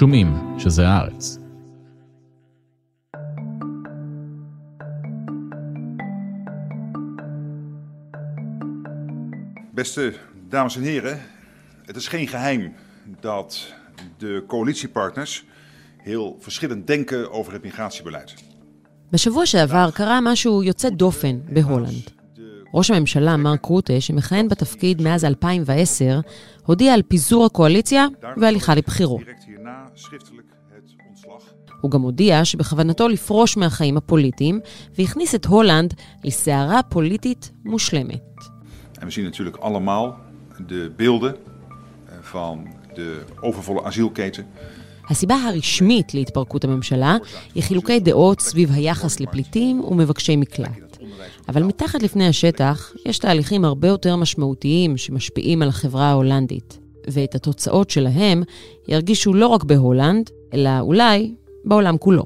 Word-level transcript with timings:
שומעים 0.00 0.58
שזה 0.58 0.88
הארץ. 0.88 1.38
Beste 9.74 10.14
dames 10.48 10.76
en 10.76 10.82
heren, 10.82 11.18
het 11.86 11.96
is 11.96 12.08
geen 12.08 12.28
geheim 12.28 12.72
dat 13.20 13.74
de 14.18 14.44
coalitiepartners 14.46 15.44
heel 15.98 16.36
verschillend 16.40 16.86
denken 16.86 17.32
over 17.32 17.52
het 17.52 17.62
migratiebeleid. 17.62 18.34
בשבוע 19.12 19.46
שעבר 19.46 19.90
קרה 19.90 20.20
משהו 20.20 20.62
יוצא 20.62 20.88
דופן 20.88 21.38
בהולנד. 21.52 22.10
ראש 22.74 22.90
הממשלה 22.90 23.36
מרק 23.36 23.64
רוטה, 23.64 24.00
שמכהן 24.00 24.48
בתפקיד 24.48 25.02
מאז 25.02 25.24
2010, 25.24 26.20
הודיע 26.66 26.94
על 26.94 27.02
פיזור 27.02 27.46
הקואליציה 27.46 28.06
והליכה 28.36 28.74
לבחירות. 28.74 29.20
Schriftelijk 30.00 30.46
het 30.68 30.94
ontslag. 31.08 31.54
הוא 31.80 31.90
גם 31.90 32.02
הודיע 32.02 32.44
שבכוונתו 32.44 33.08
לפרוש 33.08 33.56
מהחיים 33.56 33.96
הפוליטיים, 33.96 34.60
והכניס 34.98 35.34
את 35.34 35.46
הולנד 35.46 35.94
לסערה 36.24 36.82
פוליטית 36.82 37.50
מושלמת. 37.64 38.20
En 39.00 39.06
we 39.06 39.10
zien 39.10 39.24
natuurlijk 39.24 39.56
allemaal 39.56 40.14
de 40.66 40.90
beelden 40.96 41.36
eh, 41.36 42.14
van 42.22 42.66
de 42.94 43.24
overvolle 43.40 43.82
asielketen. 43.82 44.44
הסיבה 45.10 45.34
הרשמית 45.34 46.14
להתפרקות 46.14 46.64
הממשלה 46.64 47.16
היא 47.54 47.62
חילוקי 47.62 48.00
דעות 48.00 48.40
סביב 48.40 48.70
היחס 48.72 49.20
לפליטים 49.20 49.80
ומבקשי 49.80 50.36
מקלט. 50.36 50.98
אבל 51.48 51.62
מתחת 51.62 52.02
לפני 52.02 52.28
השטח 52.28 52.92
יש 53.06 53.18
תהליכים 53.18 53.64
הרבה 53.64 53.88
יותר 53.88 54.16
משמעותיים 54.16 54.96
שמשפיעים 54.96 55.62
על 55.62 55.68
החברה 55.68 56.10
ההולנדית, 56.10 56.78
ואת 57.06 57.34
התוצאות 57.34 57.90
שלהם 57.90 58.42
ירגישו 58.88 59.34
לא 59.34 59.46
רק 59.46 59.64
בהולנד, 59.64 60.30
אלא 60.54 60.70
אולי 60.80 61.34
בעולם 61.64 61.98
כולו. 61.98 62.24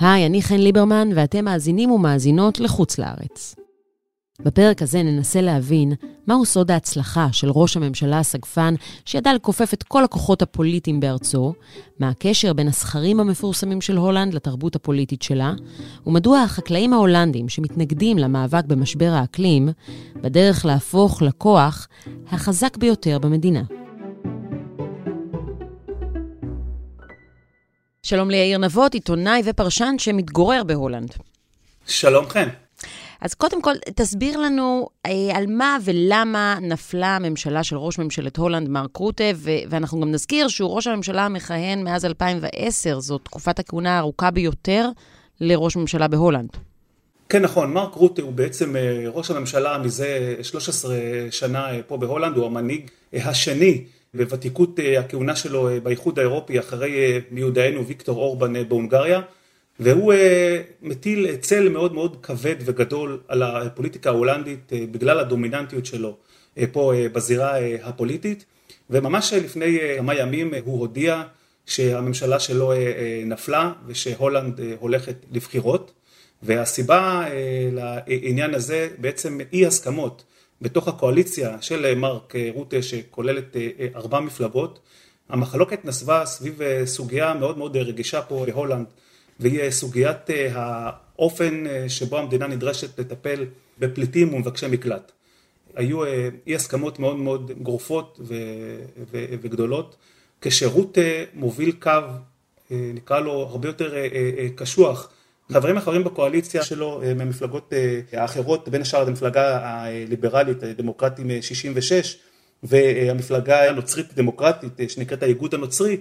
היי, 0.00 0.26
אני 0.26 0.42
חן 0.42 0.60
ליברמן, 0.60 1.08
ואתם 1.14 1.44
מאזינים 1.44 1.90
ומאזינות 1.90 2.60
לחוץ 2.60 2.98
לארץ. 2.98 3.54
בפרק 4.44 4.82
הזה 4.82 5.02
ננסה 5.02 5.40
להבין 5.40 5.92
מהו 6.26 6.44
סוד 6.44 6.70
ההצלחה 6.70 7.28
של 7.32 7.50
ראש 7.50 7.76
הממשלה 7.76 8.18
הסגפן, 8.18 8.74
שידע 9.04 9.34
לכופף 9.34 9.74
את 9.74 9.82
כל 9.82 10.04
הכוחות 10.04 10.42
הפוליטיים 10.42 11.00
בארצו, 11.00 11.52
מה 11.98 12.08
הקשר 12.08 12.52
בין 12.52 12.68
הסכרים 12.68 13.20
המפורסמים 13.20 13.80
של 13.80 13.96
הולנד 13.96 14.34
לתרבות 14.34 14.76
הפוליטית 14.76 15.22
שלה, 15.22 15.52
ומדוע 16.06 16.40
החקלאים 16.40 16.92
ההולנדים 16.92 17.48
שמתנגדים 17.48 18.18
למאבק 18.18 18.64
במשבר 18.64 19.10
האקלים, 19.12 19.68
בדרך 20.16 20.64
להפוך 20.64 21.22
לכוח 21.22 21.88
החזק 22.32 22.76
ביותר 22.76 23.18
במדינה. 23.18 23.62
שלום 28.02 28.30
ליאיר 28.30 28.58
נבות, 28.58 28.94
עיתונאי 28.94 29.42
ופרשן 29.44 29.94
שמתגורר 29.98 30.62
בהולנד. 30.64 31.10
שלום 31.86 32.28
חן. 32.28 32.48
אז 33.20 33.34
קודם 33.34 33.62
כל, 33.62 33.72
תסביר 33.94 34.38
לנו 34.38 34.88
אה, 35.06 35.36
על 35.36 35.46
מה 35.46 35.76
ולמה 35.84 36.58
נפלה 36.62 37.16
הממשלה 37.16 37.64
של 37.64 37.76
ראש 37.76 37.98
ממשלת 37.98 38.36
הולנד, 38.36 38.68
מרק 38.68 38.96
רוטה, 38.96 39.24
ו- 39.34 39.50
ואנחנו 39.68 40.00
גם 40.00 40.10
נזכיר 40.10 40.48
שהוא 40.48 40.74
ראש 40.74 40.86
הממשלה 40.86 41.24
המכהן 41.24 41.84
מאז 41.84 42.04
2010, 42.04 43.00
זאת 43.00 43.20
תקופת 43.24 43.58
הכהונה 43.58 43.96
הארוכה 43.96 44.30
ביותר 44.30 44.88
לראש 45.40 45.76
ממשלה 45.76 46.08
בהולנד. 46.08 46.48
כן 47.28 47.42
נכון, 47.42 47.72
מרק 47.72 47.94
רוטה 47.94 48.22
הוא 48.22 48.32
בעצם 48.32 48.76
אה, 48.76 49.04
ראש 49.08 49.30
הממשלה 49.30 49.78
מזה 49.78 50.36
13 50.42 50.96
שנה 51.30 51.70
אה, 51.70 51.80
פה 51.86 51.96
בהולנד, 51.96 52.36
הוא 52.36 52.46
המנהיג 52.46 52.90
אה, 53.14 53.28
השני 53.28 53.84
בוותיקות 54.14 54.78
הכהונה 54.98 55.36
שלו 55.36 55.68
באיחוד 55.82 56.18
האירופי 56.18 56.58
אחרי 56.58 57.20
מיודענו 57.30 57.86
ויקטור 57.86 58.18
אורבן 58.18 58.68
בהונגריה, 58.68 59.20
והוא 59.80 60.12
אה, 60.12 60.60
מטיל 60.82 61.36
צל 61.36 61.68
מאוד 61.68 61.94
מאוד 61.94 62.16
כבד 62.22 62.56
וגדול 62.64 63.20
על 63.28 63.42
הפוליטיקה 63.42 64.10
ההולנדית 64.10 64.72
אה, 64.72 64.84
בגלל 64.90 65.18
הדומיננטיות 65.18 65.86
שלו 65.86 66.16
אה, 66.58 66.64
פה 66.72 66.94
אה, 66.94 67.08
בזירה 67.08 67.58
אה, 67.60 67.76
הפוליטית, 67.82 68.44
וממש 68.90 69.32
לפני 69.32 69.78
אה, 69.78 69.96
כמה 69.98 70.14
ימים 70.14 70.54
אה, 70.54 70.58
הוא 70.64 70.80
הודיע 70.80 71.22
שהממשלה 71.66 72.40
שלו 72.40 72.72
אה, 72.72 72.76
אה, 72.76 73.22
נפלה 73.26 73.72
ושהולנד 73.86 74.60
אה, 74.60 74.74
הולכת 74.78 75.14
לבחירות. 75.32 75.92
והסיבה 76.42 77.24
אה, 77.26 77.68
לעניין 77.72 78.54
הזה 78.54 78.88
בעצם 78.98 79.38
אי 79.52 79.66
הסכמות 79.66 80.24
בתוך 80.60 80.88
הקואליציה 80.88 81.56
של 81.60 81.94
מרק 81.94 82.34
רוטה 82.54 82.82
שכוללת 82.82 83.56
ארבע 83.94 84.20
מפלגות. 84.20 84.78
המחלוקת 85.28 85.84
נסבה 85.84 86.26
סביב 86.26 86.60
סוגיה 86.84 87.34
מאוד 87.34 87.58
מאוד 87.58 87.76
רגישה 87.76 88.22
פה 88.22 88.44
בהולנד 88.46 88.86
והיא 89.40 89.70
סוגיית 89.70 90.30
אה, 90.30 90.50
האופן 90.54 91.66
אה, 91.66 91.88
שבו 91.88 92.18
המדינה 92.18 92.46
נדרשת 92.46 92.98
לטפל 92.98 93.46
בפליטים 93.78 94.34
ומבקשי 94.34 94.66
מקלט. 94.66 95.12
היו 95.74 96.04
אה, 96.04 96.28
אי 96.46 96.54
הסכמות 96.54 96.98
מאוד 96.98 97.16
מאוד 97.16 97.52
גורפות 97.62 98.20
ו- 98.20 98.34
ו- 99.12 99.24
וגדולות 99.42 99.96
כשרוטה 100.40 101.00
מוביל 101.34 101.72
קו 101.72 101.90
נקרא 102.70 103.20
לו 103.20 103.32
הרבה 103.32 103.68
יותר 103.68 103.94
קשוח 104.56 105.10
חברים 105.52 105.76
אחרים 105.76 106.04
בקואליציה 106.04 106.62
שלו 106.62 107.02
מהמפלגות 107.16 107.72
האחרות, 108.12 108.68
בין 108.68 108.80
השאר 108.80 109.08
המפלגה 109.08 109.58
הליברלית, 109.62 110.62
הדמוקרטים 110.62 111.30
אה, 111.30 111.42
66, 111.42 112.18
והמפלגה 112.62 113.70
הנוצרית 113.70 114.14
דמוקרטית 114.14 114.90
שנקראת 114.90 115.22
האיגוד 115.22 115.54
הנוצרי, 115.54 115.96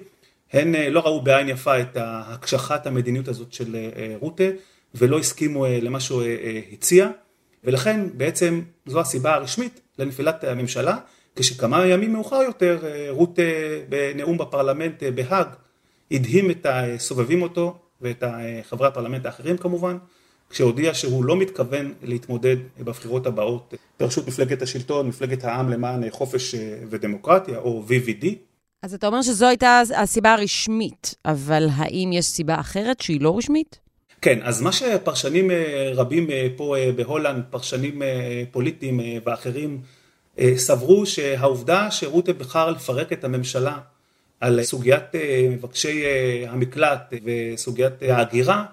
הן 0.53 0.75
אה, 0.75 0.89
לא 0.89 0.99
ראו 0.99 1.21
בעין 1.21 1.49
יפה 1.49 1.81
את 1.81 1.97
הקשחת 1.99 2.87
המדיניות 2.87 3.27
הזאת 3.27 3.53
של 3.53 3.75
אה, 3.75 4.15
רוטה, 4.19 4.43
ולא 4.95 5.19
הסכימו 5.19 5.65
אה, 5.65 5.79
למה 5.81 5.99
שהוא 5.99 6.21
אה, 6.21 6.27
אה, 6.27 6.61
הציע, 6.71 7.09
ולכן 7.63 8.17
בעצם 8.17 8.61
זו 8.85 8.99
הסיבה 8.99 9.33
הרשמית 9.33 9.81
לנפילת 9.99 10.43
הממשלה, 10.43 10.97
כשכמה 11.35 11.87
ימים 11.87 12.13
מאוחר 12.13 12.41
יותר 12.41 12.79
אה, 12.83 13.07
רוטה 13.09 13.41
בנאום 13.89 14.37
בפרלמנט 14.37 15.03
אה, 15.03 15.11
בהאג 15.11 15.47
הדהים 16.11 16.51
את 16.51 16.65
הסובבים 16.69 17.41
אותו 17.41 17.77
ואת 18.01 18.23
חברי 18.63 18.87
הפרלמנט 18.87 19.25
האחרים 19.25 19.57
כמובן, 19.57 19.97
כשהודיע 20.49 20.93
שהוא 20.93 21.25
לא 21.25 21.35
מתכוון 21.35 21.93
להתמודד 22.03 22.57
בבחירות 22.79 23.27
הבאות 23.27 23.73
בראשות 23.99 24.27
מפלגת 24.27 24.61
השלטון, 24.61 25.07
מפלגת 25.07 25.43
העם 25.43 25.69
למען 25.69 26.09
חופש 26.09 26.55
ודמוקרטיה, 26.89 27.57
או 27.57 27.83
VVD. 27.87 28.25
אז 28.83 28.93
אתה 28.93 29.07
אומר 29.07 29.21
שזו 29.21 29.47
הייתה 29.47 29.81
הסיבה 29.95 30.33
הרשמית, 30.33 31.15
אבל 31.25 31.67
האם 31.75 32.09
יש 32.13 32.25
סיבה 32.25 32.59
אחרת 32.59 33.01
שהיא 33.01 33.21
לא 33.21 33.37
רשמית? 33.37 33.79
כן, 34.21 34.39
אז 34.43 34.61
מה 34.61 34.71
שפרשנים 34.71 35.51
רבים 35.95 36.27
פה 36.55 36.75
בהולנד, 36.95 37.43
פרשנים 37.49 38.01
פוליטיים 38.51 38.99
ואחרים, 39.25 39.81
סברו 40.55 41.05
שהעובדה 41.05 41.91
שרוטה 41.91 42.33
בחר 42.33 42.71
לפרק 42.71 43.13
את 43.13 43.23
הממשלה 43.23 43.77
על 44.39 44.63
סוגיית 44.63 45.03
מבקשי 45.49 46.03
המקלט 46.47 47.13
וסוגיית 47.23 47.93
ההגירה, 48.01 48.65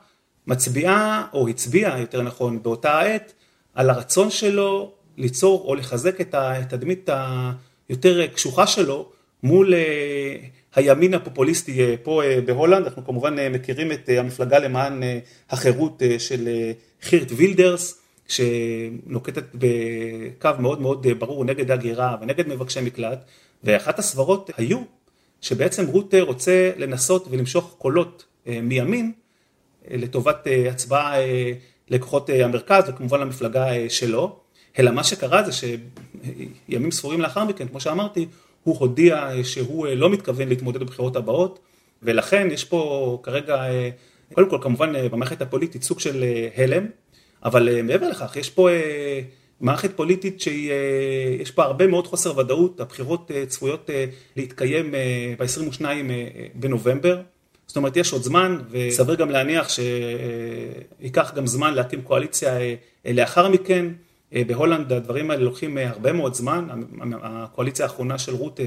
מצביעה, 0.47 1.27
או 1.33 1.49
הצביעה 1.49 2.01
יותר 2.01 2.23
נכון 2.23 2.63
באותה 2.63 3.01
העת, 3.01 3.33
על 3.75 3.91
הרצון 3.91 4.31
שלו 4.31 4.93
ליצור 5.17 5.65
או 5.69 5.75
לחזק 5.75 6.21
את 6.21 6.35
התדמית 6.35 7.09
היותר 7.89 8.27
קשוחה 8.27 8.67
שלו 8.67 9.09
מול 9.43 9.75
הימין 10.75 11.15
הפופוליסטי 11.15 11.97
פה 12.03 12.23
בהולנד, 12.45 12.85
אנחנו 12.85 13.05
כמובן 13.05 13.53
מכירים 13.53 13.93
את 13.93 14.09
המפלגה 14.09 14.59
למען 14.59 15.03
החירות 15.51 16.03
של 16.19 16.49
חירט 17.03 17.29
וילדרס, 17.37 18.01
שנוקטת 18.29 19.45
בקו 19.55 20.51
מאוד 20.59 20.81
מאוד 20.81 21.07
ברור 21.19 21.45
נגד 21.45 21.71
הגירה 21.71 22.17
ונגד 22.21 22.49
מבקשי 22.49 22.81
מקלט, 22.81 23.19
ואחת 23.65 23.99
הסברות 23.99 24.51
היו 24.57 24.79
שבעצם 25.41 25.87
רוטה 25.87 26.21
רוצה 26.21 26.71
לנסות 26.77 27.27
ולמשוך 27.31 27.75
קולות 27.79 28.25
מימין 28.47 29.13
לטובת 29.91 30.47
הצבעה 30.71 31.15
לכוחות 31.89 32.31
המרכז 32.31 32.85
וכמובן 32.89 33.21
למפלגה 33.21 33.67
שלו, 33.89 34.37
אלא 34.79 34.91
מה 34.91 35.05
שקרה 35.05 35.43
זה 35.43 35.53
שימים 35.53 36.91
ספורים 36.91 37.21
לאחר 37.21 37.45
מכן, 37.45 37.69
כמו 37.69 37.81
שאמרתי, 37.81 38.27
הוא 38.67 38.77
הודיע 38.79 39.31
שהוא 39.43 39.87
לא 39.87 40.11
מתכוון 40.11 40.49
להתמודד 40.49 40.81
בבחירות 40.81 41.17
הבאות, 41.17 41.59
ולכן 42.03 42.49
יש 42.51 42.65
פה 42.65 43.21
כרגע, 43.23 43.65
קודם 44.35 44.51
כל 44.51 44.59
כמובן 44.63 44.93
במערכת 45.11 45.43
הפוליטית 45.43 45.83
סוג 45.83 46.01
של 46.01 46.25
הלם, 46.57 46.87
אבל 47.45 47.83
מעבר 47.83 48.09
לכך 48.09 48.37
יש 48.37 48.51
פה 48.51 48.69
מערכת 49.61 49.97
פוליטית 49.97 50.41
שיש 50.41 51.57
בה 51.57 51.65
הרבה 51.65 51.87
מאוד 51.87 52.07
חוסר 52.07 52.39
ודאות, 52.39 52.81
הבחירות 52.81 53.31
צפויות 53.47 53.91
להתקיים 54.37 54.95
ב-22 55.39 55.85
בנובמבר, 56.55 57.21
זאת 57.67 57.77
אומרת 57.77 57.97
יש 57.97 58.13
עוד 58.13 58.23
זמן 58.23 58.59
וסביר 58.71 59.15
גם 59.15 59.31
להניח 59.31 59.69
שייקח 59.69 61.33
גם 61.35 61.47
זמן 61.47 61.75
להקים 61.75 62.03
קואליציה 62.03 62.59
לאחר 63.05 63.49
מכן 63.49 63.87
בהולנד 64.33 64.93
הדברים 64.93 65.31
האלה 65.31 65.43
לוקחים 65.43 65.79
הרבה 65.79 66.13
מאוד 66.13 66.35
זמן, 66.35 66.69
הקואליציה 67.23 67.85
האחרונה 67.85 68.19
של 68.19 68.35
רוטה 68.35 68.63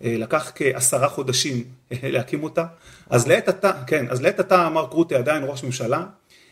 לקח 0.00 0.52
כעשרה 0.54 1.08
חודשים 1.08 1.64
להקים 1.90 2.42
אותה, 2.42 2.64
אז 3.10 3.28
לעת 3.28 3.48
עתה, 3.48 3.72
כן, 3.86 4.06
אז 4.08 4.22
לעת 4.22 4.40
עתה 4.40 4.68
מרק 4.68 4.92
רוטה 4.92 5.16
עדיין 5.16 5.42
ראש 5.46 5.64
ממשלה, 5.64 6.06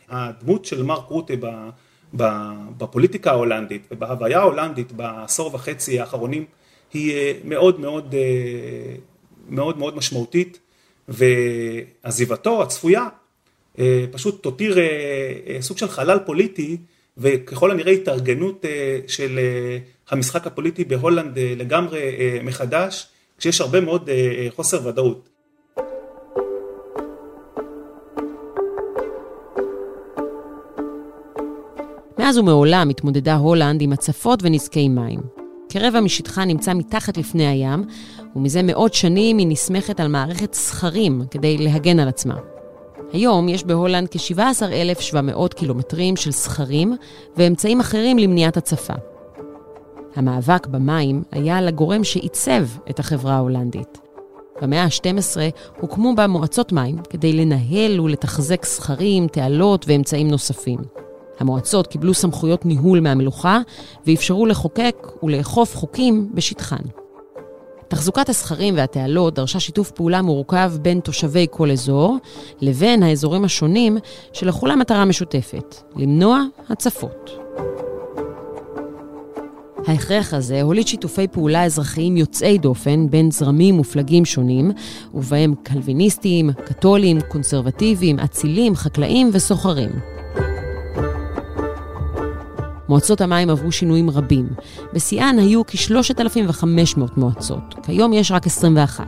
הדמות 0.08 0.64
של 0.64 0.82
מרק 0.82 1.04
רוטה 1.08 1.34
בפוליטיקה 2.78 3.30
ההולנדית 3.30 3.86
ובהוויה 3.90 4.40
ההולנדית 4.40 4.92
בעשור 4.92 5.54
וחצי 5.54 6.00
האחרונים 6.00 6.44
היא 6.92 7.34
מאוד 7.44 7.80
מאוד 7.80 8.14
מאוד 9.48 9.78
מאוד 9.78 9.96
משמעותית. 9.96 10.58
ועזיבתו 11.08 12.62
הצפויה 12.62 13.08
פשוט 14.10 14.42
תותיר 14.42 14.76
סוג 15.60 15.78
של 15.78 15.88
חלל 15.88 16.18
פוליטי 16.18 16.76
וככל 17.18 17.70
הנראה 17.70 17.92
התארגנות 17.92 18.64
של 19.06 19.38
המשחק 20.10 20.46
הפוליטי 20.46 20.84
בהולנד 20.84 21.38
לגמרי 21.38 22.00
מחדש 22.42 23.06
כשיש 23.38 23.60
הרבה 23.60 23.80
מאוד 23.80 24.10
חוסר 24.56 24.86
ודאות. 24.86 25.28
מאז 32.18 32.38
ומעולם 32.38 32.88
התמודדה 32.88 33.34
הולנד 33.34 33.82
עם 33.82 33.92
הצפות 33.92 34.40
ונזקי 34.42 34.88
מים. 34.88 35.20
כרבע 35.68 36.00
משטחה 36.00 36.44
נמצא 36.44 36.74
מתחת 36.74 37.16
לפני 37.16 37.46
הים, 37.46 37.84
ומזה 38.36 38.62
מאות 38.62 38.94
שנים 38.94 39.38
היא 39.38 39.46
נסמכת 39.46 40.00
על 40.00 40.08
מערכת 40.08 40.54
סכרים 40.54 41.22
כדי 41.30 41.58
להגן 41.58 41.98
על 41.98 42.08
עצמה. 42.08 42.34
היום 43.12 43.48
יש 43.48 43.64
בהולנד 43.64 44.08
כ-17,700 44.10 45.54
קילומטרים 45.54 46.16
של 46.16 46.32
סכרים 46.32 46.96
ואמצעים 47.36 47.80
אחרים 47.80 48.18
למניעת 48.18 48.56
הצפה. 48.56 48.94
המאבק 50.16 50.66
במים 50.66 51.22
היה 51.30 51.60
לגורם 51.60 52.04
שעיצב 52.04 52.64
את 52.90 52.98
החברה 52.98 53.34
ההולנדית. 53.34 53.98
במאה 54.62 54.84
ה-12 54.84 55.36
הוקמו 55.80 56.14
בה 56.14 56.26
מועצות 56.26 56.72
מים 56.72 56.96
כדי 57.10 57.32
לנהל 57.32 58.00
ולתחזק 58.00 58.64
סכרים, 58.64 59.28
תעלות 59.28 59.84
ואמצעים 59.88 60.28
נוספים. 60.28 60.78
המועצות 61.38 61.86
קיבלו 61.86 62.14
סמכויות 62.14 62.66
ניהול 62.66 63.00
מהמלוכה 63.00 63.60
ואפשרו 64.06 64.46
לחוקק 64.46 64.96
ולאכוף 65.22 65.76
חוקים 65.76 66.30
בשטחן. 66.34 67.01
תחזוקת 67.92 68.28
הסכרים 68.28 68.74
והתעלות 68.76 69.34
דרשה 69.34 69.60
שיתוף 69.60 69.90
פעולה 69.90 70.22
מורכב 70.22 70.72
בין 70.82 71.00
תושבי 71.00 71.46
כל 71.50 71.70
אזור 71.70 72.16
לבין 72.60 73.02
האזורים 73.02 73.44
השונים 73.44 73.98
שלכולם 74.32 74.78
מטרה 74.78 75.04
משותפת, 75.04 75.76
למנוע 75.96 76.42
הצפות. 76.68 77.30
ההכרח 79.86 80.34
הזה 80.34 80.62
הוליד 80.62 80.86
שיתופי 80.86 81.28
פעולה 81.28 81.64
אזרחיים 81.64 82.16
יוצאי 82.16 82.58
דופן 82.58 83.10
בין 83.10 83.30
זרמים 83.30 83.80
ופלגים 83.80 84.24
שונים, 84.24 84.70
ובהם 85.14 85.54
קלוויניסטים, 85.62 86.50
קתולים, 86.64 87.18
קונסרבטיביים, 87.28 88.18
אצילים, 88.18 88.74
חקלאים 88.74 89.30
וסוחרים. 89.32 90.11
מועצות 92.88 93.20
המים 93.20 93.50
עברו 93.50 93.72
שינויים 93.72 94.10
רבים. 94.10 94.48
בשיאן 94.92 95.36
היו 95.38 95.62
כ-3,500 95.66 97.00
מועצות, 97.16 97.74
כיום 97.82 98.12
יש 98.12 98.32
רק 98.32 98.46
21. 98.46 99.06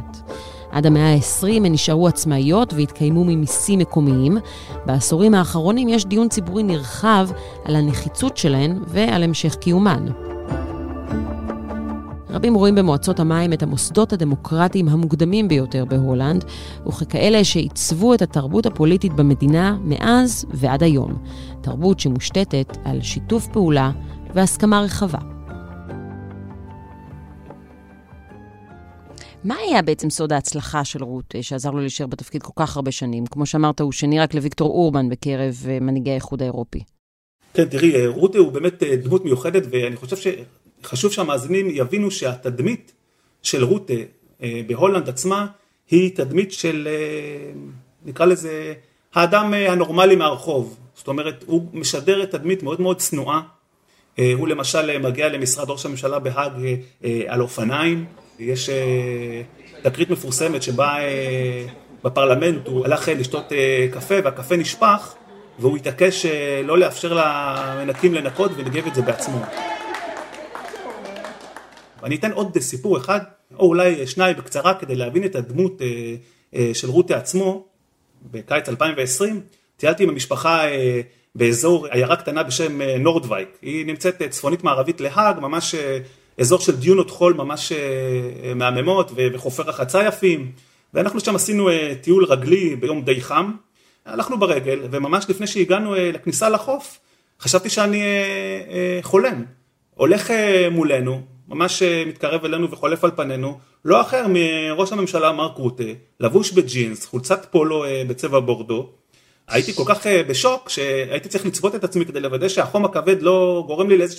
עד 0.71 0.87
המאה 0.87 1.13
ה-20 1.15 1.47
הן 1.47 1.73
נשארו 1.73 2.09
עצמאיות 2.09 2.73
והתקיימו 2.73 3.25
ממיסים 3.25 3.79
מקומיים. 3.79 4.39
בעשורים 4.87 5.35
האחרונים 5.35 5.89
יש 5.89 6.05
דיון 6.05 6.29
ציבורי 6.29 6.63
נרחב 6.63 7.29
על 7.65 7.77
הנחיצות 7.77 8.37
שלהן 8.37 8.79
ועל 8.87 9.23
המשך 9.23 9.55
קיומן. 9.55 10.34
רבים 12.35 12.55
רואים 12.55 12.75
במועצות 12.75 13.21
המים 13.21 13.53
את 13.53 13.63
המוסדות 13.63 14.13
הדמוקרטיים 14.13 14.89
המוקדמים 14.89 15.49
ביותר 15.49 15.85
בהולנד, 15.85 16.45
וככאלה 16.87 17.45
שעיצבו 17.45 18.15
את 18.15 18.23
התרבות 18.23 18.67
הפוליטית 18.67 19.13
במדינה 19.13 19.77
מאז 19.85 20.47
ועד 20.51 20.83
היום. 20.83 21.25
תרבות 21.63 22.01
שמושתתת 22.01 22.77
על 22.85 23.03
שיתוף 23.03 23.47
פעולה 23.47 23.91
והסכמה 24.35 24.81
רחבה. 24.81 25.19
מה 29.45 29.57
היה 29.57 29.83
בעצם 29.83 30.11
סוד 30.11 30.33
ההצלחה 30.33 30.85
של 30.85 31.05
רות, 31.05 31.35
שעזר 31.41 31.71
לו 31.71 31.81
להישאר 31.81 32.07
בתפקיד 32.07 32.43
כל 32.43 32.53
כך 32.57 32.77
הרבה 32.77 32.91
שנים? 32.91 33.27
כמו 33.27 33.47
שאמרת, 33.47 33.81
הוא 33.81 33.93
שני 33.93 34.21
רק 34.21 34.35
לוויקטור 34.35 34.71
אורבן 34.71 35.09
בקרב 35.09 35.55
אה, 35.69 35.81
מנהיגי 35.81 36.11
האיחוד 36.11 36.43
האירופי. 36.43 36.83
כן, 37.55 37.65
תראי, 37.65 37.95
אה, 37.95 38.09
רות 38.09 38.37
הוא 38.37 38.53
באמת 38.53 38.83
אה, 38.83 38.97
דמות 38.97 39.25
מיוחדת, 39.25 39.63
ואני 39.71 39.97
חושב 39.97 40.17
ש... 40.17 40.27
חשוב 40.85 41.13
שהמאזינים 41.13 41.67
יבינו 41.71 42.11
שהתדמית 42.11 42.93
של 43.43 43.65
רוטה 43.65 43.95
אה, 44.43 44.61
בהולנד 44.67 45.09
עצמה 45.09 45.47
היא 45.91 46.17
תדמית 46.17 46.53
של 46.53 46.89
אה, 46.91 47.53
נקרא 48.05 48.27
לזה 48.27 48.75
האדם 49.15 49.55
אה, 49.55 49.73
הנורמלי 49.73 50.17
מהרחוב, 50.17 50.77
זאת 50.95 51.09
אומרת 51.09 51.45
הוא 51.47 51.67
משדר 51.73 52.23
את 52.23 52.31
תדמית 52.31 52.63
מאוד 52.63 52.81
מאוד 52.81 52.99
צנועה, 52.99 53.41
הוא 54.35 54.49
למשל 54.49 54.99
מגיע 54.99 55.29
למשרד 55.29 55.71
ראש 55.71 55.87
הממשלה 55.87 56.19
בהאג 56.19 56.53
על 57.27 57.41
אופניים, 57.41 58.05
יש 58.39 58.71
תקרית 59.83 60.11
מפורסמת 60.11 60.63
שבה 60.63 60.97
בפרלמנט 62.05 62.67
הוא 62.67 62.85
הלך 62.85 63.09
לשתות 63.09 63.53
קפה 63.93 64.15
והקפה 64.25 64.57
נשפך 64.57 65.15
והוא 65.59 65.77
התעקש 65.77 66.27
לא 66.65 66.79
לאפשר 66.79 67.13
למנקים 67.15 68.15
לנקות 68.15 68.51
וניגב 68.57 68.87
את 68.87 68.95
זה 68.95 69.03
בעצמו. 69.03 69.41
אני 72.05 72.17
אתן 72.17 72.33
עוד 72.33 72.59
סיפור 72.59 72.99
אחד, 72.99 73.21
או 73.59 73.67
אולי 73.67 74.07
שניים 74.07 74.37
בקצרה, 74.37 74.75
כדי 74.75 74.95
להבין 74.95 75.25
את 75.25 75.35
הדמות 75.37 75.83
אה, 75.83 76.15
אה, 76.55 76.71
של 76.75 76.91
רותי 76.91 77.15
עצמו. 77.15 77.67
בקיץ 78.31 78.69
2020 78.69 79.41
טיילתי 79.77 80.03
עם 80.03 80.09
המשפחה 80.09 80.69
אה, 80.69 81.01
באזור 81.35 81.87
עיירה 81.87 82.17
קטנה 82.17 82.43
בשם 82.43 82.83
נורדווייק. 82.83 83.49
היא 83.63 83.87
נמצאת 83.87 84.23
צפונית 84.31 84.65
מערבית 84.65 85.01
להאג, 85.01 85.39
ממש 85.41 85.75
אזור 86.41 86.61
של 86.61 86.77
דיונות 86.77 87.11
חול 87.11 87.35
ממש 87.35 87.73
מהממות 88.57 89.13
וחופי 89.15 89.63
רחצה 89.63 90.05
יפים. 90.05 90.53
ואנחנו 90.95 91.21
שם 91.21 91.37
עשינו 91.37 91.69
טיול 92.01 92.25
רגלי 92.25 92.77
ביום 92.77 93.03
די 93.03 93.21
חם. 93.21 93.53
הלכנו 94.07 94.39
ברגל, 94.39 94.81
וממש 94.91 95.25
לפני 95.29 95.47
שהגענו 95.47 95.95
לכניסה 95.95 96.49
לחוף, 96.49 96.99
חשבתי 97.41 97.71
שאני 97.71 98.03
חולם. 99.03 99.45
הולך 99.95 100.31
מולנו 100.71 101.23
ממש 101.49 101.83
אה, 101.83 102.05
מתקרב 102.07 102.45
אלינו 102.45 102.71
וחולף 102.71 103.05
על 103.05 103.11
פנינו, 103.17 103.59
לא 103.85 104.01
אחר 104.01 104.27
מראש 104.29 104.93
הממשלה 104.93 105.33
מרק 105.33 105.57
רוטה, 105.57 105.85
לבוש 106.21 106.53
בג'ינס, 106.53 107.07
חולצת 107.07 107.47
פולו 107.51 107.85
אה, 107.85 108.03
בצבע 108.09 108.41
בורדו. 108.41 108.89
הייתי 109.49 109.73
כל 109.73 109.83
כך 109.87 110.07
אה, 110.07 110.23
בשוק 110.23 110.69
שהייתי 110.69 111.29
צריך 111.29 111.47
לצבות 111.47 111.75
את 111.75 111.85
עצמי 111.85 112.07
כדי 112.07 112.21
לוודא 112.21 112.49
שהחום 112.49 112.85
הכבד 112.85 113.23
לא 113.23 113.65
גורם 113.67 113.89
לי 113.89 113.99
לאיזה 113.99 114.17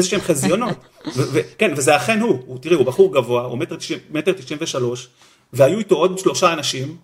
שהם 0.00 0.20
חזיונות. 0.20 0.76
כן, 1.58 1.72
וזה 1.76 1.96
אכן 1.96 2.20
הוא, 2.20 2.38
הוא, 2.46 2.58
תראי, 2.58 2.76
הוא 2.76 2.86
בחור 2.86 3.14
גבוה, 3.14 3.42
הוא 3.42 3.58
מטר 4.10 4.32
תשעים 4.32 4.58
ושלוש, 4.60 5.08
והיו 5.52 5.78
איתו 5.78 5.94
עוד 5.94 6.18
שלושה 6.18 6.52
אנשים, 6.52 6.96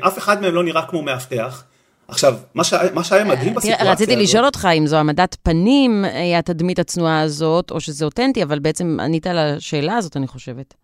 אף 0.00 0.18
אחד 0.18 0.42
מהם 0.42 0.54
לא 0.54 0.64
נראה 0.64 0.86
כמו 0.86 1.02
מאבטח. 1.02 1.64
עכשיו, 2.10 2.36
מה 2.54 2.64
שהיה, 2.64 2.92
מה 2.92 3.04
שהיה 3.04 3.24
מדהים 3.24 3.54
בסיטואציה 3.54 3.92
הזאת... 3.92 3.92
רציתי 3.92 4.16
לשאול 4.16 4.44
אותך 4.44 4.68
אם 4.78 4.86
זו 4.86 4.96
העמדת 4.96 5.36
פנים, 5.42 6.04
היה 6.04 6.38
התדמית 6.38 6.78
הצנועה 6.78 7.20
הזאת, 7.20 7.70
או 7.70 7.80
שזה 7.80 8.04
אותנטי, 8.04 8.42
אבל 8.42 8.58
בעצם 8.58 8.98
ענית 9.00 9.26
על 9.26 9.38
השאלה 9.38 9.96
הזאת, 9.96 10.16
אני 10.16 10.26
חושבת, 10.26 10.74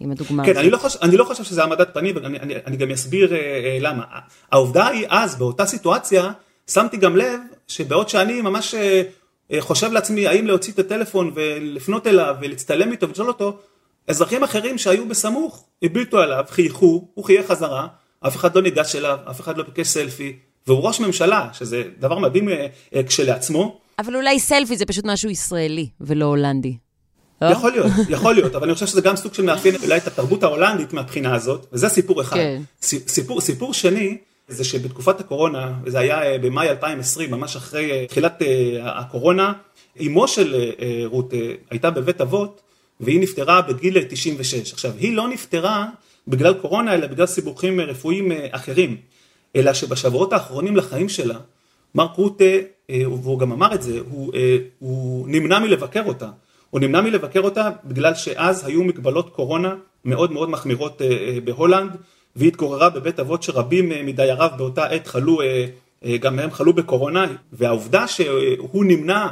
עם 0.00 0.10
הדוגמה 0.10 0.44
כן, 0.44 0.50
הזאת. 0.50 0.54
כן, 0.54 0.60
אני, 0.60 0.70
לא 0.70 0.78
חושב, 0.78 0.98
אני 1.02 1.16
לא 1.16 1.24
חושב 1.24 1.44
שזה 1.44 1.62
העמדת 1.62 1.94
פנים, 1.94 2.16
ואני 2.16 2.38
אני, 2.38 2.54
אני 2.66 2.76
גם 2.76 2.90
אסביר 2.90 3.34
אה, 3.34 3.38
אה, 3.38 3.78
למה. 3.80 4.02
העובדה 4.52 4.86
היא, 4.86 5.06
אז, 5.08 5.36
באותה 5.36 5.66
סיטואציה, 5.66 6.32
שמתי 6.70 6.96
גם 6.96 7.16
לב 7.16 7.40
שבעוד 7.68 8.08
שאני 8.08 8.40
ממש 8.40 8.74
אה, 8.74 9.02
אה, 9.52 9.60
חושב 9.60 9.92
לעצמי 9.92 10.26
האם 10.26 10.46
להוציא 10.46 10.72
את 10.72 10.78
הטלפון 10.78 11.32
ולפנות 11.34 12.06
אליו 12.06 12.34
ולהצטלם 12.40 12.92
איתו 12.92 13.08
ולשאול 13.08 13.28
אותו, 13.28 13.58
אזרחים 14.08 14.42
אחרים 14.42 14.78
שהיו 14.78 15.08
בסמוך, 15.08 15.64
הביטו 15.82 16.18
עליו, 16.18 16.44
חייכו, 16.48 17.08
הוא 17.14 17.24
חייך 17.24 17.46
חזרה, 17.46 17.86
אף 18.26 18.36
אחד 18.36 18.56
לא 18.56 18.62
ניגש 18.62 18.96
אליו, 18.96 19.18
אף 19.30 19.40
אחד 19.40 19.58
לא 19.58 19.64
ביקש 19.64 19.88
סלפי, 19.88 20.38
והוא 20.66 20.82
ראש 20.82 21.00
ממשלה, 21.00 21.48
שזה 21.52 21.82
דבר 21.98 22.18
מדהים 22.18 22.48
אה, 22.48 22.66
אה, 22.94 23.02
כשלעצמו. 23.02 23.80
אבל 23.98 24.16
אולי 24.16 24.40
סלפי 24.40 24.76
זה 24.76 24.86
פשוט 24.86 25.04
משהו 25.04 25.30
ישראלי 25.30 25.88
ולא 26.00 26.24
הולנדי. 26.24 26.76
לא? 27.42 27.46
יכול 27.46 27.72
להיות, 27.72 27.92
יכול 28.08 28.34
להיות, 28.34 28.54
אבל 28.54 28.64
אני 28.64 28.74
חושב 28.74 28.86
שזה 28.86 29.00
גם 29.00 29.16
סוג 29.16 29.34
של 29.34 29.42
מאפיין 29.42 29.74
אולי 29.82 29.96
את 29.96 30.06
התרבות 30.06 30.42
ההולנדית 30.42 30.92
מהבחינה 30.92 31.34
הזאת, 31.34 31.66
וזה 31.72 31.88
סיפור 31.88 32.20
אחד. 32.20 32.36
כן. 32.36 32.62
סיפור, 32.82 33.40
סיפור 33.40 33.74
שני, 33.74 34.16
זה 34.48 34.64
שבתקופת 34.64 35.20
הקורונה, 35.20 35.72
וזה 35.84 35.98
היה 35.98 36.22
אה, 36.22 36.38
במאי 36.38 36.68
2020, 36.68 37.30
ממש 37.30 37.56
אחרי 37.56 38.06
תחילת 38.08 38.42
הקורונה, 38.82 39.52
אמו 40.06 40.28
של 40.28 40.72
רות 41.04 41.32
הייתה 41.70 41.90
בבית 41.90 42.20
אבות, 42.20 42.60
והיא 43.00 43.20
נפטרה 43.20 43.62
בגיל 43.62 44.02
96. 44.08 44.72
עכשיו, 44.72 44.92
היא 44.98 45.16
לא 45.16 45.28
נפטרה 45.28 45.86
בגלל 46.28 46.54
קורונה, 46.54 46.94
אלא 46.94 47.06
בגלל 47.06 47.26
סיבוכים 47.26 47.80
רפואיים 47.80 48.32
אחרים. 48.50 48.96
אלא 49.56 49.72
שבשבועות 49.72 50.32
האחרונים 50.32 50.76
לחיים 50.76 51.08
שלה, 51.08 51.38
מרק 51.94 52.14
רוטה, 52.16 52.44
והוא 52.92 53.38
גם 53.38 53.52
אמר 53.52 53.74
את 53.74 53.82
זה, 53.82 54.00
הוא, 54.10 54.32
הוא 54.78 55.28
נמנע 55.28 55.58
מלבקר 55.58 56.02
אותה. 56.06 56.30
הוא 56.70 56.80
נמנע 56.80 57.00
מלבקר 57.00 57.40
אותה 57.40 57.70
בגלל 57.84 58.14
שאז 58.14 58.66
היו 58.66 58.84
מגבלות 58.84 59.30
קורונה 59.30 59.74
מאוד 60.04 60.32
מאוד 60.32 60.50
מחמירות 60.50 61.02
בהולנד, 61.44 61.90
והיא 62.36 62.48
התגוררה 62.48 62.90
בבית 62.90 63.20
אבות 63.20 63.42
שרבים 63.42 63.88
מדייריו 64.06 64.50
באותה 64.56 64.86
עת 64.86 65.06
חלו, 65.06 65.38
גם 66.20 66.38
הם 66.38 66.50
חלו 66.50 66.72
בקורונה, 66.72 67.26
והעובדה 67.52 68.08
שהוא 68.08 68.84
נמנע 68.84 69.26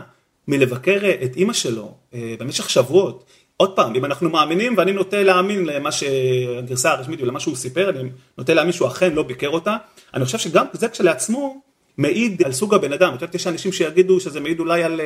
מלבקר 0.48 1.00
את 1.24 1.36
אימא 1.36 1.52
שלו 1.52 1.94
במשך 2.12 2.70
שבועות, 2.70 3.24
עוד 3.56 3.76
פעם, 3.76 3.94
אם 3.94 4.04
אנחנו 4.04 4.30
מאמינים, 4.30 4.74
ואני 4.76 4.92
נוטה 4.92 5.22
להאמין 5.22 5.66
למה 5.66 5.92
שהגרסה 5.92 6.92
הרשמית 6.92 7.22
ולמה 7.22 7.40
שהוא 7.40 7.56
סיפר, 7.56 7.90
אני 7.90 8.10
נוטה 8.38 8.54
להאמין 8.54 8.72
שהוא 8.72 8.88
אכן 8.88 9.12
לא 9.12 9.22
ביקר 9.22 9.48
אותה, 9.48 9.76
אני 10.14 10.24
חושב 10.24 10.38
שגם 10.38 10.66
זה 10.72 10.88
כשלעצמו 10.88 11.60
מעיד 11.98 12.42
על 12.42 12.52
סוג 12.52 12.74
הבן 12.74 12.92
אדם, 12.92 13.14
את 13.14 13.22
יודעת, 13.22 13.34
יש 13.34 13.46
אנשים 13.46 13.72
שיגידו 13.72 14.20
שזה 14.20 14.40
מעיד 14.40 14.60
אולי 14.60 14.82
על, 14.82 15.00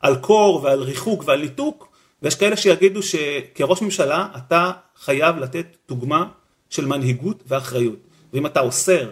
על 0.00 0.16
קור 0.16 0.60
ועל 0.62 0.82
ריחוק 0.82 1.24
ועל 1.26 1.40
ניתוק, 1.40 1.88
ויש 2.22 2.34
כאלה 2.34 2.56
שיגידו 2.56 3.00
שכראש 3.02 3.82
ממשלה 3.82 4.28
אתה 4.36 4.70
חייב 4.96 5.38
לתת 5.38 5.76
דוגמה 5.88 6.26
של 6.70 6.86
מנהיגות 6.86 7.42
ואחריות, 7.46 7.98
ואם 8.32 8.46
אתה 8.46 8.60
אוסר 8.60 9.10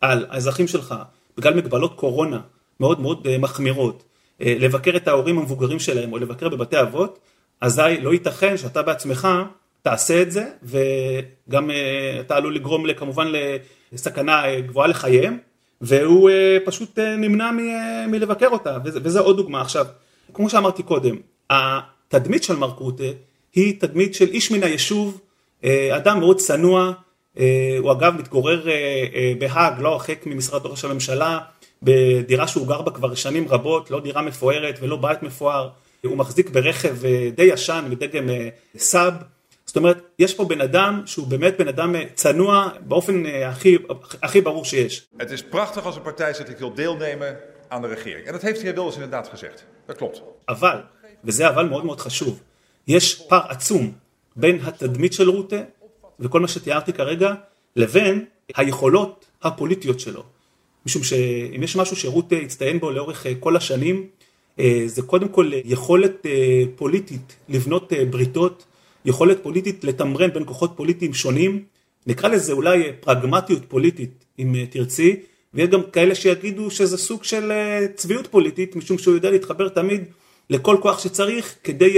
על 0.00 0.26
האזרחים 0.30 0.68
שלך 0.68 0.94
בגלל 1.36 1.54
מגבלות 1.54 1.94
קורונה 1.94 2.40
מאוד 2.80 3.00
מאוד 3.00 3.36
מחמירות, 3.38 4.04
לבקר 4.40 4.96
את 4.96 5.08
ההורים 5.08 5.38
המבוגרים 5.38 5.78
שלהם 5.78 6.12
או 6.12 6.18
לבקר 6.18 6.48
בבתי 6.48 6.80
אבות, 6.80 7.18
אזי 7.62 8.00
לא 8.00 8.12
ייתכן 8.12 8.56
שאתה 8.56 8.82
בעצמך 8.82 9.28
תעשה 9.82 10.22
את 10.22 10.32
זה 10.32 10.44
וגם 10.62 11.70
אתה 12.20 12.36
עלול 12.36 12.54
לגרום 12.54 12.92
כמובן 12.92 13.32
לסכנה 13.92 14.60
גבוהה 14.60 14.88
לחייהם 14.88 15.38
והוא 15.80 16.30
פשוט 16.64 16.98
נמנע 16.98 17.50
מלבקר 18.08 18.48
אותה. 18.48 18.78
וזה 18.84 19.20
עוד 19.20 19.36
דוגמה. 19.36 19.60
עכשיו 19.60 19.86
כמו 20.34 20.50
שאמרתי 20.50 20.82
קודם 20.82 21.16
התדמית 21.50 22.42
של 22.42 22.56
מרק 22.56 22.78
רוטה 22.78 23.04
היא 23.54 23.80
תדמית 23.80 24.14
של 24.14 24.28
איש 24.28 24.50
מן 24.50 24.62
היישוב 24.62 25.20
אדם 25.90 26.20
מאוד 26.20 26.36
צנוע 26.36 26.92
הוא 27.78 27.92
אגב 27.92 28.14
מתגורר 28.18 28.66
בהאג 29.38 29.80
לא 29.80 29.88
הרחק 29.88 30.26
ממשרד 30.26 30.66
ראש 30.66 30.84
הממשלה 30.84 31.38
בדירה 31.82 32.48
שהוא 32.48 32.66
גר 32.66 32.82
בה 32.82 32.90
כבר 32.90 33.14
שנים 33.14 33.48
רבות 33.48 33.90
לא 33.90 34.00
דירה 34.00 34.22
מפוארת 34.22 34.78
ולא 34.82 34.96
בית 34.96 35.22
מפואר 35.22 35.68
הוא 36.06 36.16
מחזיק 36.16 36.50
ברכב 36.50 36.96
די 37.34 37.42
ישן 37.42 37.84
מדגם 37.90 38.28
סאב, 38.76 39.14
זאת 39.66 39.76
אומרת 39.76 40.02
יש 40.18 40.34
פה 40.34 40.44
בן 40.44 40.60
אדם 40.60 41.02
שהוא 41.06 41.26
באמת 41.26 41.54
בן 41.58 41.68
אדם 41.68 41.94
צנוע 42.14 42.68
באופן 42.80 43.26
הכי, 43.26 43.78
הכי 44.22 44.40
ברור 44.40 44.64
שיש. 44.64 45.06
Het 45.18 45.30
is 45.30 45.42
prachtig 45.54 45.84
als 45.84 45.96
een 45.96 46.02
partij 46.02 46.34
zegt 46.34 46.48
ik 46.48 46.58
wil 46.58 46.74
deelnemen 46.74 47.36
aan 47.68 47.82
de 47.82 47.88
regering. 47.88 48.26
En 48.26 48.32
dat 48.32 48.42
heeft 48.42 48.62
hij 48.62 48.74
Wilders 48.74 48.96
inderdaad 48.96 49.28
gezegd. 49.28 49.64
Dat 49.86 49.96
klopt. 49.96 50.22
אבל, 50.48 50.78
וזה 51.24 51.48
אבל 51.48 51.68
מאוד 51.68 51.84
מאוד 51.84 52.00
חשוב, 52.00 52.40
יש 52.86 53.14
פער 53.28 53.46
עצום 53.48 53.92
בין 54.36 54.58
התדמית 54.62 55.12
של 55.12 55.28
רוטה 55.28 55.60
וכל 56.20 56.40
מה 56.40 56.48
שתיארתי 56.48 56.92
כרגע 56.92 57.34
לבין 57.76 58.24
היכולות 58.56 59.26
הפוליטיות 59.42 60.00
שלו. 60.00 60.22
משום 60.86 61.02
שאם 61.02 61.62
יש 61.62 61.76
משהו 61.76 61.96
שרוטה 61.96 62.36
הצטיין 62.36 62.80
בו 62.80 62.90
לאורך 62.90 63.26
כל 63.40 63.56
השנים 63.56 64.08
זה 64.86 65.02
קודם 65.06 65.28
כל 65.28 65.50
יכולת 65.64 66.26
פוליטית 66.76 67.36
לבנות 67.48 67.92
בריתות, 68.10 68.64
יכולת 69.04 69.42
פוליטית 69.42 69.84
לתמרן 69.84 70.32
בין 70.32 70.44
כוחות 70.46 70.72
פוליטיים 70.76 71.14
שונים, 71.14 71.64
נקרא 72.06 72.28
לזה 72.28 72.52
אולי 72.52 72.92
פרגמטיות 73.00 73.62
פוליטית 73.68 74.24
אם 74.38 74.54
תרצי, 74.70 75.16
ויש 75.54 75.68
גם 75.68 75.80
כאלה 75.92 76.14
שיגידו 76.14 76.70
שזה 76.70 76.98
סוג 76.98 77.24
של 77.24 77.52
צביעות 77.94 78.26
פוליטית, 78.26 78.76
משום 78.76 78.98
שהוא 78.98 79.14
יודע 79.14 79.30
להתחבר 79.30 79.68
תמיד 79.68 80.04
לכל 80.50 80.76
כוח 80.80 80.98
שצריך 80.98 81.54
כדי 81.64 81.94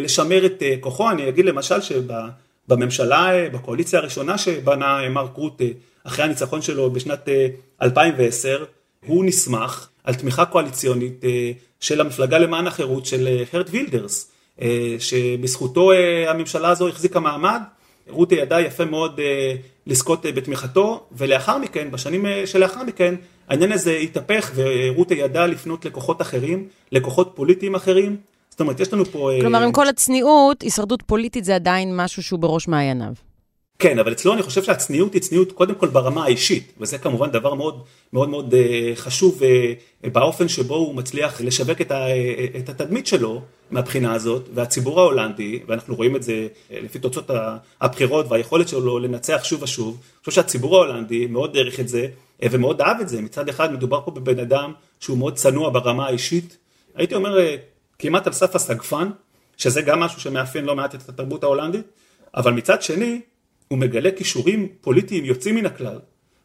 לשמר 0.00 0.46
את 0.46 0.62
כוחו, 0.80 1.10
אני 1.10 1.28
אגיד 1.28 1.44
למשל 1.44 1.74
שבממשלה, 1.80 3.48
בקואליציה 3.52 3.98
הראשונה 3.98 4.38
שבנה 4.38 5.08
מרק 5.08 5.36
רוטה 5.36 5.64
אחרי 6.04 6.24
הניצחון 6.24 6.62
שלו 6.62 6.90
בשנת 6.90 7.28
2010, 7.82 8.64
הוא 9.06 9.24
נסמך 9.24 9.88
על 10.04 10.14
תמיכה 10.14 10.44
קואליציונית 10.44 11.24
של 11.80 12.00
המפלגה 12.00 12.38
למען 12.38 12.66
החירות 12.66 13.06
של 13.06 13.28
חירט 13.52 13.66
וילדרס, 13.70 14.30
שבזכותו 14.98 15.90
הממשלה 16.28 16.68
הזו 16.68 16.88
החזיקה 16.88 17.20
מעמד, 17.20 17.60
רוטה 18.08 18.34
ידע 18.34 18.60
יפה 18.60 18.84
מאוד 18.84 19.20
לזכות 19.86 20.26
בתמיכתו, 20.26 21.06
ולאחר 21.12 21.58
מכן, 21.58 21.90
בשנים 21.90 22.26
שלאחר 22.46 22.82
מכן, 22.82 23.14
העניין 23.48 23.72
הזה 23.72 23.92
התהפך 23.92 24.50
ורוטה 24.54 25.14
ידע 25.14 25.46
לפנות 25.46 25.84
לכוחות 25.84 26.22
אחרים, 26.22 26.68
לכוחות 26.92 27.32
פוליטיים 27.34 27.74
אחרים, 27.74 28.16
זאת 28.50 28.60
אומרת 28.60 28.80
יש 28.80 28.92
לנו 28.92 29.04
פה... 29.04 29.30
כלומר 29.40 29.62
עם 29.62 29.72
כל 29.72 29.88
הצניעות, 29.88 30.62
הישרדות 30.62 31.02
פוליטית 31.02 31.44
זה 31.44 31.54
עדיין 31.54 31.96
משהו 31.96 32.22
שהוא 32.22 32.40
בראש 32.40 32.68
מעייניו. 32.68 33.12
כן, 33.78 33.98
אבל 33.98 34.12
אצלו 34.12 34.34
אני 34.34 34.42
חושב 34.42 34.62
שהצניעות 34.62 35.14
היא 35.14 35.22
צניעות 35.22 35.52
קודם 35.52 35.74
כל 35.74 35.88
ברמה 35.88 36.24
האישית, 36.24 36.72
וזה 36.80 36.98
כמובן 36.98 37.30
דבר 37.30 37.54
מאוד 37.54 37.84
מאוד 38.12 38.28
מאוד 38.28 38.54
חשוב 38.94 39.40
באופן 40.02 40.48
שבו 40.48 40.74
הוא 40.74 40.94
מצליח 40.94 41.40
לשווק 41.40 41.80
את 41.80 42.68
התדמית 42.68 43.06
שלו 43.06 43.42
מהבחינה 43.70 44.12
הזאת, 44.12 44.48
והציבור 44.54 45.00
ההולנדי, 45.00 45.60
ואנחנו 45.66 45.94
רואים 45.94 46.16
את 46.16 46.22
זה 46.22 46.46
לפי 46.70 46.98
תוצאות 46.98 47.30
הבחירות 47.80 48.26
והיכולת 48.28 48.68
שלו 48.68 48.98
לנצח 48.98 49.44
שוב 49.44 49.62
ושוב, 49.62 49.98
אני 50.00 50.24
חושב 50.24 50.32
שהציבור 50.42 50.76
ההולנדי 50.76 51.26
מאוד 51.26 51.56
העריך 51.56 51.80
את 51.80 51.88
זה 51.88 52.06
ומאוד 52.42 52.80
אהב 52.80 53.00
את 53.00 53.08
זה, 53.08 53.20
מצד 53.20 53.48
אחד 53.48 53.72
מדובר 53.72 54.00
פה 54.04 54.10
בבן 54.10 54.38
אדם 54.38 54.72
שהוא 55.00 55.18
מאוד 55.18 55.34
צנוע 55.36 55.70
ברמה 55.70 56.06
האישית, 56.06 56.56
הייתי 56.94 57.14
אומר 57.14 57.38
כמעט 57.98 58.26
על 58.26 58.32
סף 58.32 58.54
הסגפן, 58.56 59.10
שזה 59.56 59.82
גם 59.82 60.00
משהו 60.00 60.20
שמאפיין 60.20 60.64
לא 60.64 60.76
מעט 60.76 60.94
את 60.94 61.08
התרבות 61.08 61.42
ההולנדית, 61.44 61.86
אבל 62.34 62.52
מצד 62.52 62.82
שני, 62.82 63.20
הוא 63.68 63.78
מגלה 63.78 64.10
כישורים 64.10 64.68
פוליטיים 64.80 65.24
יוצאים 65.24 65.54
מן 65.54 65.66
הכלל, 65.66 65.98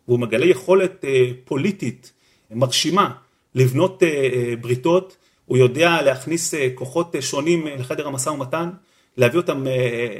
והוא 0.08 0.20
מגלה 0.20 0.46
יכולת 0.46 1.06
פוליטית 1.46 2.12
מרשימה 2.51 3.12
לבנות 3.56 4.03
בריתות, 4.62 5.18
הוא 5.46 5.58
יודע 5.58 6.01
להכניס 6.01 6.53
כוחות 6.75 7.15
שונים 7.20 7.68
לחדר 7.68 8.08
המשא 8.08 8.30
ומתן, 8.30 8.70
להביא 9.18 9.39
אותם 9.39 9.63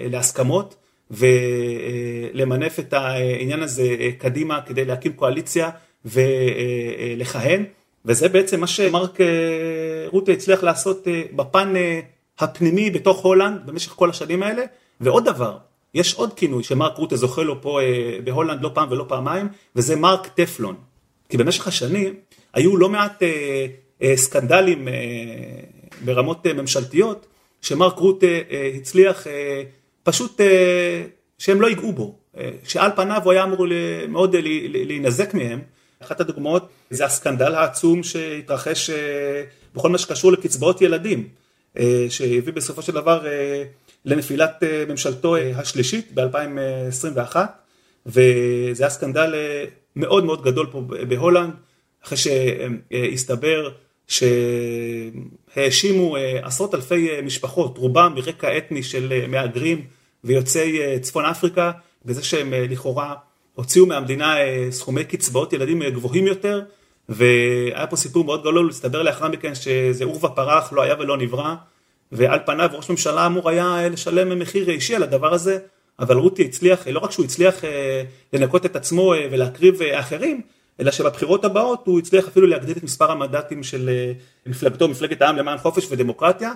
להסכמות 0.10 0.76
ולמנף 1.12 2.80
את 2.80 2.94
העניין 2.94 3.64
הזה 3.64 3.98
קדימה 4.18 4.62
כדי 4.62 4.86
להקים 4.86 5.14
קואליציה 5.14 5.70
ולכהן, 6.06 7.66
וזה 8.06 8.30
בעצם 8.30 8.60
מה 8.60 8.68
שמרק 8.68 9.18
רוטה 10.08 10.32
הצליח 10.32 10.64
לעשות 10.64 11.08
בפן 11.36 11.74
הפנימי 12.40 12.90
בתוך 12.90 13.26
הולנד 13.26 13.62
במשך 13.66 13.92
כל 13.92 14.10
השנים 14.10 14.44
האלה, 14.44 14.64
ועוד 15.02 15.26
דבר, 15.26 15.58
יש 15.94 16.14
עוד 16.14 16.34
כינוי 16.34 16.64
שמרק 16.64 16.98
רוטה 16.98 17.16
זוכה 17.16 17.44
לו 17.44 17.62
פה 17.62 17.80
בהולנד 18.24 18.62
לא 18.62 18.72
פעם 18.74 18.92
ולא 18.92 19.06
פעמיים, 19.08 19.48
וזה 19.76 19.96
מרק 19.96 20.28
טפלון. 20.28 20.76
כי 21.30 21.38
במשך 21.38 21.68
השנים 21.68 22.16
היו 22.54 22.78
לא 22.78 22.90
מעט 22.90 23.24
אה, 23.24 23.66
אה, 24.02 24.18
סקנדלים 24.18 24.88
אה, 24.88 24.94
ברמות 26.06 26.48
ממשלתיות, 26.48 27.26
שמרק 27.62 27.98
רוטה 27.98 28.28
הצליח 28.76 29.28
פשוט 30.04 30.42
שהם 31.38 31.62
לא 31.62 31.68
ייגעו 31.68 31.92
בו, 31.92 32.16
שעל 32.64 32.92
פניו 32.96 33.22
הוא 33.24 33.32
היה 33.32 33.44
אמור 33.44 33.66
מאוד 34.08 34.36
להינזק 34.70 35.34
מהם. 35.34 35.62
אחת 36.00 36.22
הדוגמאות 36.22 36.70
זה 36.90 37.06
הסקנדל 37.06 37.56
העצום 37.56 38.04
שהתרחש 38.04 38.90
בכל 39.76 39.90
מה 39.90 39.98
שקשור 39.98 40.32
לקצבאות 40.32 40.82
ילדים, 40.82 41.28
שהביא 42.10 42.54
בסופו 42.54 42.82
של 42.82 42.92
דבר 42.92 43.26
לנפילת 44.06 44.64
ממשלתו 44.90 45.36
השלישית 45.56 46.14
ב-2021 46.14 47.36
וזה 48.06 48.84
היה 48.84 48.90
סקנדל 48.90 49.34
מאוד 49.96 50.26
מאוד 50.26 50.44
גדול 50.44 50.68
פה 50.72 50.82
בהולנד 51.10 51.54
אחרי 52.06 52.18
שהסתבר 52.18 53.70
שהאשימו 54.08 56.18
עשרות 56.42 56.76
אלפי 56.76 57.22
משפחות 57.22 57.78
רובם 57.78 58.14
מרקע 58.16 58.58
אתני 58.58 58.84
של 58.84 59.26
מהגרים 59.28 59.86
ויוצאי 60.24 61.00
צפון 61.00 61.26
אפריקה 61.26 61.72
בזה 62.06 62.24
שהם 62.24 62.54
לכאורה 62.54 63.14
הוציאו 63.54 63.86
מהמדינה 63.86 64.36
סכומי 64.70 65.04
קצבאות 65.04 65.54
ילדים 65.54 65.84
גבוהים 65.84 66.28
יותר 66.28 66.62
והיה 67.10 67.88
פה 67.88 67.96
סיפור 67.96 68.24
מאוד 68.24 68.42
גדול, 68.42 68.70
הסתבר 68.70 69.04
לאחר 69.04 69.28
מכן 69.28 69.56
שזה 69.56 70.06
עורבא 70.06 70.28
פרח, 70.28 70.74
לא 70.74 70.82
היה 70.82 70.96
ולא 71.00 71.18
נברא 71.18 71.56
ועל 72.14 72.40
פניו 72.46 72.70
ראש 72.74 72.90
ממשלה 72.90 73.26
אמור 73.26 73.50
היה 73.50 73.90
לשלם 73.90 74.40
מחיר 74.40 74.70
אישי 74.70 74.96
על 74.96 75.04
הדבר 75.04 75.34
הזה, 75.34 75.60
אבל 76.00 76.18
רותי 76.18 76.46
הצליח, 76.46 76.88
לא 76.88 77.00
רק 77.00 77.12
שהוא 77.12 77.26
הצליח 77.26 77.56
לנקות 78.34 78.66
את 78.66 78.76
עצמו 78.76 79.14
ולהקריב 79.32 79.82
אחרים, 79.82 80.42
אלא 80.80 80.92
שבבחירות 80.92 81.46
הבאות 81.46 81.88
הוא 81.88 82.00
הצליח 82.00 82.28
אפילו 82.28 82.48
להגדיל 82.48 82.78
את 82.78 82.84
מספר 82.84 83.12
המנדטים 83.12 83.64
של 83.64 83.90
מפלגתו, 84.46 84.88
מפלגת 84.88 85.22
העם 85.22 85.36
למען 85.38 85.58
חופש 85.58 85.88
ודמוקרטיה. 85.90 86.52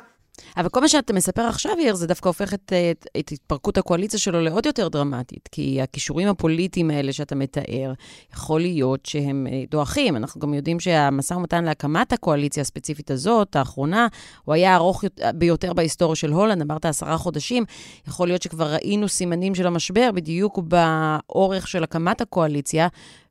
אבל 0.58 0.70
כל 0.70 0.82
מה 0.82 0.88
שאתה 0.88 1.14
מספר 1.14 1.42
עכשיו, 1.42 1.72
יאיר, 1.80 1.96
זה 1.96 2.08
דווקא 2.08 2.28
הופך 2.30 2.54
את, 2.54 2.74
את, 2.92 3.08
את 3.20 3.32
התפרקות 3.32 3.78
הקואליציה 3.78 4.20
שלו 4.20 4.42
לעוד 4.42 4.66
יותר 4.66 4.88
דרמטית, 4.88 5.50
כי 5.52 5.82
הכישורים 5.82 6.28
הפוליטיים 6.28 6.92
האלה 6.92 7.14
שאתה 7.14 7.36
מתאר, 7.36 7.94
יכול 8.34 8.62
להיות 8.62 9.06
שהם 9.06 9.48
אה, 9.52 9.64
דועכים. 9.70 10.16
אנחנו 10.16 10.42
גם 10.42 10.54
יודעים 10.54 10.80
שהמשא 10.80 11.34
ומתן 11.34 11.64
להקמת 11.64 12.14
הקואליציה 12.14 12.62
הספציפית 12.62 13.12
הזאת, 13.12 13.56
האחרונה, 13.56 14.08
הוא 14.46 14.56
היה 14.56 14.76
ארוך 14.76 15.04
ביותר 15.36 15.74
בהיסטוריה 15.74 16.16
של 16.16 16.32
הולנד, 16.32 16.62
אמרת 16.62 16.86
עשרה 16.86 17.18
חודשים. 17.18 17.66
יכול 18.08 18.28
להיות 18.28 18.42
שכבר 18.42 18.74
ראינו 18.74 19.08
סימנים 19.08 19.56
של 19.56 19.68
המשבר 19.68 20.10
בדיוק 20.14 20.60
באורך 20.60 21.68
של 21.68 21.84
הקמת 21.84 22.22
הקואליציה. 22.22 22.88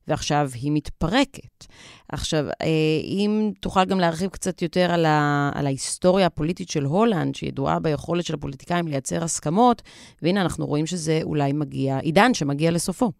ועכשיו 0.09 0.51
היא 0.55 0.73
מתפרקת. 0.73 1.65
עכשיו, 2.09 2.45
אה, 2.63 2.67
אם 3.05 3.51
תוכל 3.61 3.85
גם 3.85 4.01
להרחיב 4.01 4.31
קצת 4.31 4.63
יותר 4.63 4.91
על, 4.91 5.07
ה, 5.07 5.51
על 5.55 5.67
ההיסטוריה 5.67 6.27
הפוליטית 6.27 6.71
של 6.71 6.85
הולנד, 6.85 7.35
שידועה 7.35 7.79
ביכולת 7.79 8.25
של 8.25 8.35
הפוליטיקאים 8.35 8.89
לייצר 8.89 9.25
הסכמות, 9.25 9.83
והנה 10.23 10.43
אנחנו 10.43 10.67
רואים 10.67 10.87
שזה 10.87 11.21
אולי 11.23 11.53
מגיע, 11.53 11.99
עידן 11.99 12.35
שמגיע 12.35 12.71
לסופו. 12.71 13.13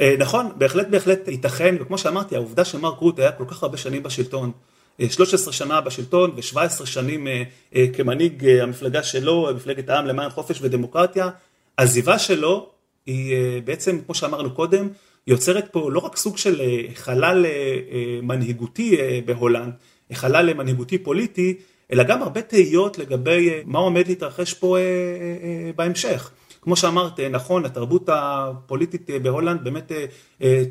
אה, 0.00 0.14
נכון, 0.18 0.52
בהחלט 0.56 0.88
בהחלט 0.88 1.28
ייתכן, 1.28 1.76
וכמו 1.80 1.98
שאמרתי, 1.98 2.36
העובדה 2.36 2.64
שמרק 2.64 2.98
רוט 2.98 3.18
היה 3.18 3.32
כל 3.32 3.44
כך 3.48 3.62
הרבה 3.62 3.76
שנים 3.76 4.02
בשלטון, 4.02 4.52
13 5.10 5.48
אה, 5.48 5.52
שנה 5.52 5.80
בשלטון 5.80 6.30
ו-17 6.30 6.86
שנים 6.86 7.26
כמנהיג 7.92 8.46
המפלגה 8.46 9.02
שלו, 9.02 9.48
מפלגת 9.56 9.88
העם 9.88 10.06
למען 10.06 10.30
חופש 10.30 10.58
ודמוקרטיה, 10.62 11.30
עזיבה 11.76 12.18
שלו 12.18 12.68
היא 13.06 13.34
בעצם, 13.64 13.98
כמו 14.06 14.14
שאמרנו 14.14 14.54
קודם, 14.54 14.88
יוצרת 15.28 15.68
פה 15.72 15.90
לא 15.92 15.98
רק 15.98 16.16
סוג 16.16 16.36
של 16.36 16.60
אה, 16.60 16.94
חלל 16.94 17.46
אה, 17.46 17.50
אה, 17.50 18.18
מנהיגותי 18.22 18.96
בהולנד, 19.24 19.72
חלל 20.12 20.54
מנהיגותי 20.54 20.98
פוליטי, 20.98 21.54
אלא 21.92 22.02
גם 22.02 22.22
הרבה 22.22 22.42
תהיות 22.42 22.98
לגבי 22.98 23.50
מה 23.64 23.78
עומד 23.78 24.08
להתרחש 24.08 24.54
פה 24.54 24.76
בהמשך. 25.76 26.30
כמו 26.62 26.76
שאמרת, 26.76 27.20
נכון, 27.20 27.64
התרבות 27.64 28.08
הפוליטית 28.12 29.10
בהולנד 29.22 29.64
באמת 29.64 29.92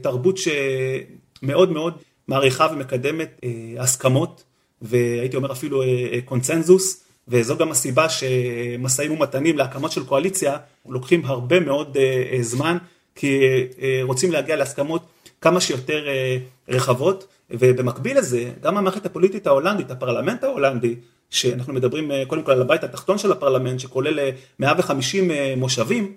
תרבות 0.02 0.38
שמאוד 0.38 1.72
מאוד 1.72 1.94
מעריכה 2.28 2.68
ומקדמת 2.74 3.42
הסכמות, 3.80 4.44
והייתי 4.82 5.36
אומר 5.36 5.52
אפילו 5.52 5.84
קונצנזוס, 6.26 7.04
וזו 7.28 7.58
גם 7.58 7.72
הסיבה 7.72 8.10
שמשאים 8.10 9.12
ומתנים 9.12 9.58
להקמות 9.58 9.92
של 9.92 10.06
קואליציה 10.06 10.58
לוקחים 10.90 11.26
הרבה 11.26 11.60
מאוד 11.60 11.98
זמן. 12.42 12.78
כי 13.18 13.42
אה, 13.82 14.00
רוצים 14.04 14.32
להגיע 14.32 14.56
להסכמות 14.56 15.02
כמה 15.42 15.62
שיותר 15.62 16.08
אה, 16.08 16.38
רחבות, 16.70 17.28
ובמקביל 17.52 18.18
לזה, 18.18 18.52
גם 18.62 18.78
המערכת 18.78 19.06
הפוליטית 19.06 19.48
ההולנדית, 19.48 19.92
הפרלמנט 19.92 20.44
ההולנדי, 20.44 20.96
שאנחנו 21.30 21.74
מדברים 21.74 22.12
אה, 22.12 22.24
קודם 22.28 22.44
כל 22.44 22.52
על 22.52 22.62
הבית 22.62 22.84
התחתון 22.84 23.18
של 23.18 23.32
הפרלמנט, 23.32 23.80
שכולל 23.80 24.20
150 24.60 25.32
מושבים, 25.58 26.14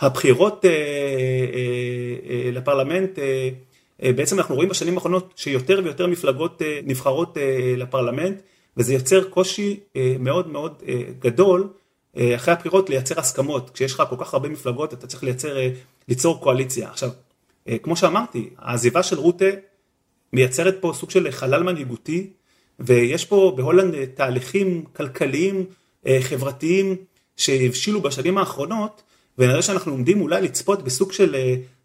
הבחירות 0.00 0.64
לפרלמנט, 2.52 3.18
בעצם 4.02 4.38
אנחנו 4.38 4.54
רואים 4.54 4.68
בשנים 4.68 4.94
האחרונות 4.94 5.32
שיותר 5.36 5.80
ויותר 5.84 6.06
מפלגות 6.06 6.62
נבחרות 6.84 7.36
לפרלמנט, 7.76 8.40
וזה 8.76 8.94
יוצר 8.94 9.24
קושי 9.24 9.80
מאוד 10.18 10.48
מאוד 10.48 10.82
גדול 11.18 11.68
אחרי 12.16 12.54
הבחירות 12.54 12.90
לייצר 12.90 13.20
הסכמות. 13.20 13.70
כשיש 13.70 13.94
לך 13.94 14.02
כל 14.10 14.16
כך 14.18 14.34
הרבה 14.34 14.48
מפלגות 14.48 14.94
אתה 14.94 15.06
צריך 15.06 15.24
לייצר 15.24 15.56
ליצור 16.08 16.40
קואליציה. 16.40 16.88
עכשיו, 16.90 17.10
אה, 17.68 17.78
כמו 17.78 17.96
שאמרתי, 17.96 18.48
העזיבה 18.58 19.02
של 19.02 19.18
רוטה 19.18 19.44
מייצרת 20.32 20.76
פה 20.80 20.92
סוג 20.94 21.10
של 21.10 21.30
חלל 21.30 21.62
מנהיגותי, 21.62 22.30
ויש 22.80 23.24
פה 23.24 23.52
בהולנד 23.56 23.94
אה, 23.94 24.06
תהליכים 24.06 24.84
כלכליים, 24.96 25.64
אה, 26.06 26.18
חברתיים, 26.20 26.96
שהבשילו 27.36 28.00
בשנים 28.00 28.38
האחרונות, 28.38 29.02
ונראה 29.38 29.62
שאנחנו 29.62 29.92
עומדים 29.92 30.20
אולי 30.20 30.42
לצפות 30.42 30.82
בסוג 30.82 31.12
של 31.12 31.36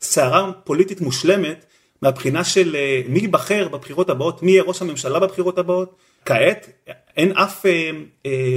סערה 0.02 0.52
פוליטית 0.64 1.02
מושלמת, 1.02 1.66
מהבחינה 2.02 2.44
של 2.44 2.76
מי 3.10 3.20
ייבחר 3.20 3.68
בבחירות 3.68 4.10
הבאות, 4.10 4.44
מי 4.44 4.52
יהיה 4.52 4.64
ראש 4.64 4.82
הממשלה 4.82 5.20
בבחירות 5.20 5.58
הבאות. 5.58 5.96
כעת 6.26 6.88
אין 7.18 7.32
אף 7.32 7.66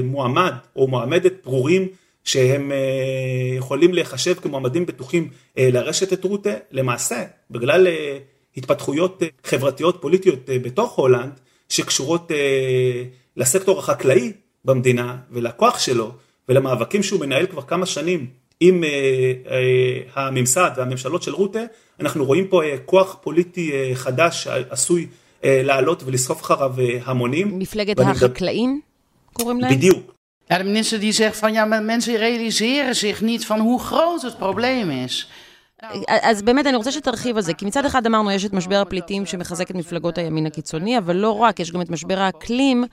מועמד 0.05 0.53
או 0.77 0.89
מועמדת 0.89 1.33
ברורים 1.45 1.89
שהם 2.25 2.73
אה, 2.73 3.57
יכולים 3.57 3.95
להיחשב 3.95 4.35
כמועמדים 4.35 4.87
בטוחים 4.87 5.29
אה, 5.59 5.69
לרשת 5.73 6.13
את 6.13 6.25
רוטה, 6.25 6.51
למעשה 6.71 7.25
בגלל 7.51 7.87
אה, 7.87 8.19
התפתחויות 8.57 9.23
חברתיות 9.45 9.99
פוליטיות 10.01 10.39
בתוך 10.47 10.93
הולנד 10.93 11.41
שקשורות 11.69 12.31
לסקטור 13.37 13.79
החקלאי 13.79 14.33
במדינה 14.65 15.17
ולכוח 15.31 15.79
שלו 15.79 16.13
ולמאבקים 16.49 17.03
שהוא 17.03 17.21
מנהל 17.21 17.47
כבר 17.47 17.63
כמה 17.63 17.87
שנים 17.87 18.27
עם 18.61 18.85
הממסד 20.15 20.71
והממשלות 20.77 21.23
של 21.23 21.35
רוטה, 21.35 21.59
אנחנו 22.01 22.25
רואים 22.25 22.49
פה 22.49 22.63
כוח 22.85 23.17
פוליטי 23.23 23.73
חדש 23.95 24.47
עשוי 24.47 25.07
לעלות 25.45 26.03
ולסחוף 26.07 26.43
אחריו 26.43 26.75
המונים. 27.05 27.59
מפלגת 27.59 28.01
החקלאים 28.01 28.81
קוראים 29.33 29.61
להם? 29.61 29.75
בדיוק. 29.75 30.15
Ja, 30.51 30.59
de 30.59 30.65
minister 30.65 30.99
die 30.99 31.13
zegt 31.13 31.37
van 31.37 31.53
ja, 31.53 31.65
maar 31.65 31.83
mensen 31.83 32.17
realiseren 32.17 32.97
zich 32.97 33.21
niet 33.21 33.47
van 33.47 33.61
hoe 33.61 33.81
groot 33.81 34.23
het 34.23 34.39
probleem 34.39 34.91
is. 34.91 35.29
אז 36.09 36.43
באמת 36.43 36.67
אני 36.67 36.77
רוצה 36.77 36.93
שתרחיב 36.93 37.37
על 37.37 37.43
זה, 37.43 37.55
כי 37.55 37.65
מצד 37.65 37.85
אחד 37.85 38.07
אמרנו, 38.07 38.31
יש 38.31 38.45
את 38.45 38.53
משבר 38.53 38.81
הפליטים 38.81 39.27
שמחזק 39.27 39.71
את 39.71 39.77
מפלגות 39.77 40.19
הימין 40.19 40.47
הקיצוני, 40.47 40.99
אבל 40.99 41.17
לא 41.17 41.31
רק, 41.31 41.61
יש 41.61 41.73
גם 41.73 41.81
את 41.81 41.91
משבר 41.91 42.19
האקלים, 42.19 42.85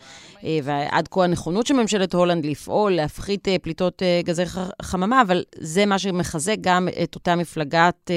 אה, 0.43 0.59
ועד 0.63 1.07
כה 1.07 1.23
הנכונות 1.23 1.67
של 1.67 1.73
ממשלת 1.73 2.13
הולנד 2.13 2.45
לפעול, 2.45 2.91
להפחית 2.91 3.47
אה, 3.47 3.55
פליטות 3.61 4.03
אה, 4.03 4.21
גזי 4.23 4.43
חממה, 4.81 5.21
אבל 5.21 5.43
זה 5.59 5.85
מה 5.85 5.99
שמחזק 5.99 6.55
גם 6.61 6.87
את 7.03 7.15
אותה 7.15 7.35
מפלגת, 7.35 8.11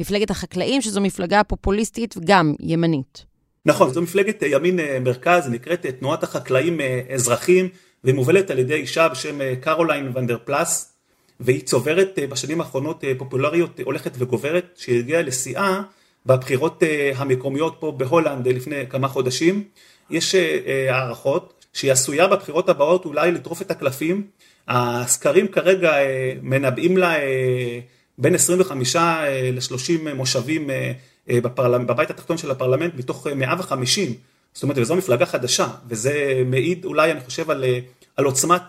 מפלגת 0.00 0.30
החקלאים, 0.30 0.80
שזו 0.80 1.00
מפלגה 1.00 1.44
פופוליסטית 1.44 2.16
וגם 2.16 2.54
ימנית. 2.60 3.27
נכון, 3.68 3.92
זו 3.92 4.02
מפלגת 4.02 4.42
ימין 4.42 4.80
מרכז, 5.04 5.48
נקראת 5.48 5.86
תנועת 5.86 6.22
החקלאים 6.22 6.80
אזרחים. 7.14 7.68
והיא 8.04 8.14
מובלת 8.14 8.50
על 8.50 8.58
ידי 8.58 8.74
אישה 8.74 9.08
בשם 9.08 9.40
אה, 9.40 9.54
קרוליין 9.60 10.12
ון 10.14 10.26
דר 10.26 10.38
פלאס, 10.44 10.92
והיא 11.40 11.60
צוברת 11.60 12.18
אה, 12.18 12.26
בשנים 12.26 12.60
האחרונות 12.60 13.04
אה, 13.04 13.12
פופולריות 13.18 13.80
הולכת 13.80 14.12
וגוברת, 14.18 14.64
שהגיעה 14.76 15.22
לשיאה 15.22 15.82
בבחירות 16.26 16.82
המקומיות 17.16 17.76
פה 17.80 17.92
בהולנד 17.96 18.48
לפני 18.48 18.86
כמה 18.88 19.08
חודשים. 19.08 19.64
יש 20.10 20.34
הערכות 20.88 21.66
שהיא 21.72 21.92
עשויה 21.92 22.26
בבחירות 22.26 22.68
הבאות 22.68 23.04
אולי 23.04 23.32
לטרוף 23.32 23.62
את 23.62 23.70
הקלפים. 23.70 24.26
הסקרים 24.68 25.48
כרגע 25.48 25.92
מנבאים 26.42 26.96
לה 26.96 27.14
בין 28.18 28.34
25 28.34 28.96
ל-30 28.96 30.14
מושבים 30.14 30.70
בבית 31.86 32.10
התחתון 32.10 32.38
של 32.38 32.50
הפרלמנט 32.50 32.94
מתוך 32.96 33.26
150. 33.26 34.14
זאת 34.52 34.62
אומרת, 34.62 34.78
וזו 34.78 34.96
מפלגה 34.96 35.26
חדשה, 35.26 35.68
וזה 35.88 36.42
מעיד 36.46 36.84
אולי, 36.84 37.12
אני 37.12 37.20
חושב, 37.20 37.50
על, 37.50 37.64
על 38.16 38.24
עוצמת 38.24 38.62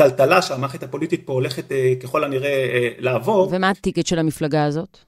הטלטלה 0.00 0.42
שהמערכת 0.42 0.82
הפוליטית 0.82 1.22
פה 1.24 1.32
הולכת 1.32 1.72
אה, 1.72 1.92
ככל 2.02 2.24
הנראה 2.24 2.48
אה, 2.48 2.88
לעבור. 2.98 3.48
ומה 3.52 3.70
הטיקט 3.70 4.06
של 4.06 4.18
המפלגה 4.18 4.64
הזאת? 4.64 4.98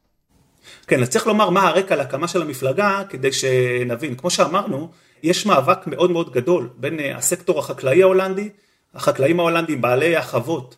כן, 0.87 1.03
אז 1.03 1.09
צריך 1.09 1.27
לומר 1.27 1.51
מה 1.51 1.69
הרקע 1.69 1.97
להקמה 1.97 2.29
של 2.29 2.43
המפלגה, 2.43 3.03
כדי 3.09 3.33
שנבין. 3.33 4.15
כמו 4.15 4.31
שאמרנו, 4.31 4.91
יש 5.23 5.47
מאבק 5.47 5.87
מאוד 5.87 6.11
מאוד 6.11 6.33
גדול 6.33 6.69
בין 6.77 7.01
אה, 7.01 7.17
הסקטור 7.17 7.59
החקלאי 7.59 8.03
ההולנדי, 8.03 8.49
החקלאים 8.95 9.41
ההולנדים, 9.41 9.81
בעלי 9.81 10.17
החוות, 10.17 10.77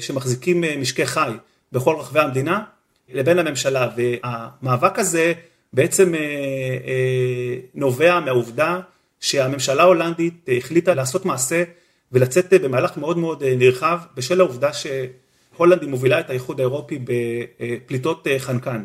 שמחזיקים 0.00 0.64
משקי 0.80 1.06
חי 1.06 1.32
בכל 1.72 1.96
רחבי 1.98 2.20
המדינה, 2.20 2.62
לבין 3.12 3.38
הממשלה. 3.38 3.88
והמאבק 3.96 4.98
הזה 4.98 5.32
בעצם 5.72 6.14
אה, 6.14 6.20
אה, 6.20 7.56
נובע 7.74 8.20
מהעובדה 8.20 8.80
שהממשלה 9.20 9.82
ההולנדית 9.82 10.48
החליטה 10.58 10.94
לעשות 10.94 11.24
מעשה 11.24 11.64
ולצאת 12.12 12.52
במהלך 12.52 12.96
מאוד 12.96 13.18
מאוד 13.18 13.44
נרחב 13.44 13.98
בשל 14.16 14.40
העובדה 14.40 14.70
שהולנד 14.72 15.82
היא 15.82 15.90
מובילה 15.90 16.20
את 16.20 16.30
האיחוד 16.30 16.60
האירופי 16.60 16.98
בפליטות 17.04 18.26
חנקן, 18.38 18.84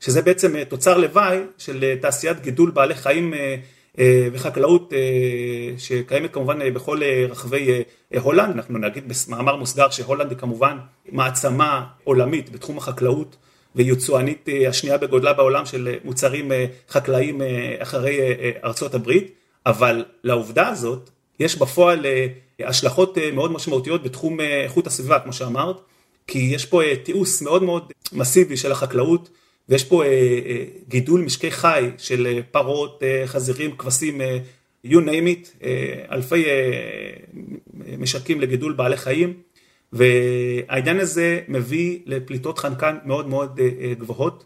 שזה 0.00 0.22
בעצם 0.22 0.64
תוצר 0.64 0.98
לוואי 0.98 1.38
של 1.58 1.94
תעשיית 2.00 2.40
גידול 2.40 2.70
בעלי 2.70 2.94
חיים 2.94 3.34
וחקלאות 4.32 4.92
שקיימת 5.78 6.34
כמובן 6.34 6.74
בכל 6.74 7.00
רחבי 7.28 7.82
הולנד, 8.20 8.54
אנחנו 8.54 8.78
נגיד 8.78 9.12
במאמר 9.28 9.56
מוסגר 9.56 9.90
שהולנד 9.90 10.30
היא 10.30 10.38
כמובן 10.38 10.78
מעצמה 11.12 11.86
עולמית 12.04 12.50
בתחום 12.50 12.78
החקלאות 12.78 13.36
ויצואנית 13.76 14.48
אה, 14.48 14.68
השנייה 14.68 14.98
בגודלה 14.98 15.32
בעולם 15.32 15.66
של 15.66 15.88
אה, 15.88 15.98
מוצרים 16.04 16.52
אה, 16.52 16.66
חקלאיים 16.88 17.40
אחרי 17.78 18.18
ארצות 18.64 18.94
הברית, 18.94 19.32
אבל 19.66 20.04
לעובדה 20.24 20.68
הזאת 20.68 21.10
יש 21.40 21.58
בפועל 21.58 22.06
השלכות 22.60 23.18
מאוד 23.32 23.52
משמעותיות 23.52 24.02
בתחום 24.02 24.40
איכות 24.40 24.86
הסביבה, 24.86 25.18
כמו 25.20 25.32
שאמרת, 25.32 25.76
כי 26.26 26.38
יש 26.38 26.66
פה 26.66 26.82
תיעוש 27.02 27.42
מאוד 27.42 27.62
מאוד 27.62 27.92
מסיבי 28.12 28.56
של 28.56 28.72
החקלאות, 28.72 29.28
ויש 29.68 29.84
פה 29.84 30.02
גידול 30.88 31.20
משקי 31.20 31.50
חי 31.50 31.90
של 31.98 32.40
פרות, 32.50 33.02
חזירים, 33.26 33.76
כבשים, 33.76 34.20
you 34.86 34.96
name 34.96 35.26
it, 35.28 35.64
אלפי 36.12 36.44
משקים 37.98 38.40
לגידול 38.40 38.72
בעלי 38.72 38.96
חיים, 38.96 39.34
והעניין 39.92 41.00
הזה 41.00 41.40
מביא 41.48 41.98
לפליטות 42.06 42.58
חנקן 42.58 42.96
מאוד 43.04 43.28
מאוד 43.28 43.60
גבוהות, 43.98 44.44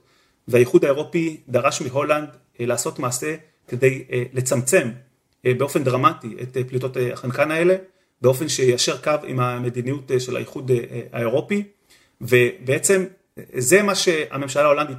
והאיחוד 0.48 0.84
האירופי 0.84 1.40
דרש 1.48 1.82
מהולנד 1.82 2.28
לעשות 2.60 2.98
מעשה 2.98 3.34
כדי 3.68 4.04
לצמצם 4.32 4.88
באופן 5.44 5.84
דרמטי 5.84 6.36
את 6.42 6.56
פליטות 6.68 6.96
החנקן 7.12 7.50
האלה, 7.50 7.76
באופן 8.20 8.48
שיישר 8.48 8.96
קו 8.96 9.10
עם 9.26 9.40
המדיניות 9.40 10.10
של 10.18 10.36
האיחוד 10.36 10.70
האירופי, 11.12 11.62
ובעצם 12.20 13.04
זה 13.56 13.82
מה 13.82 13.94
שהממשלה 13.94 14.62
ההולנדית 14.62 14.96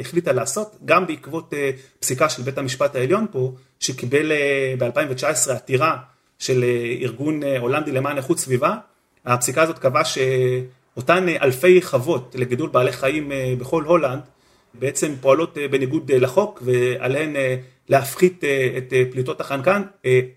החליטה 0.00 0.32
לעשות, 0.32 0.76
גם 0.84 1.06
בעקבות 1.06 1.52
פסיקה 2.00 2.28
של 2.28 2.42
בית 2.42 2.58
המשפט 2.58 2.96
העליון 2.96 3.26
פה, 3.32 3.52
שקיבל 3.80 4.32
ב-2019 4.78 5.52
עתירה 5.52 5.96
של 6.38 6.64
ארגון 7.00 7.40
הולנדי 7.60 7.92
למען 7.92 8.16
איכות 8.16 8.38
סביבה, 8.38 8.76
הפסיקה 9.26 9.62
הזאת 9.62 9.78
קבעה 9.78 10.02
שאותן 10.04 11.28
אלפי 11.28 11.82
חוות 11.82 12.34
לגידול 12.38 12.68
בעלי 12.68 12.92
חיים 12.92 13.32
בכל 13.58 13.84
הולנד, 13.84 14.20
בעצם 14.74 15.14
פועלות 15.20 15.58
בניגוד 15.70 16.12
לחוק 16.12 16.62
ועליהן 16.64 17.36
להפחית 17.88 18.44
את 18.78 18.92
פליטות 19.12 19.40
החנקן 19.40 19.82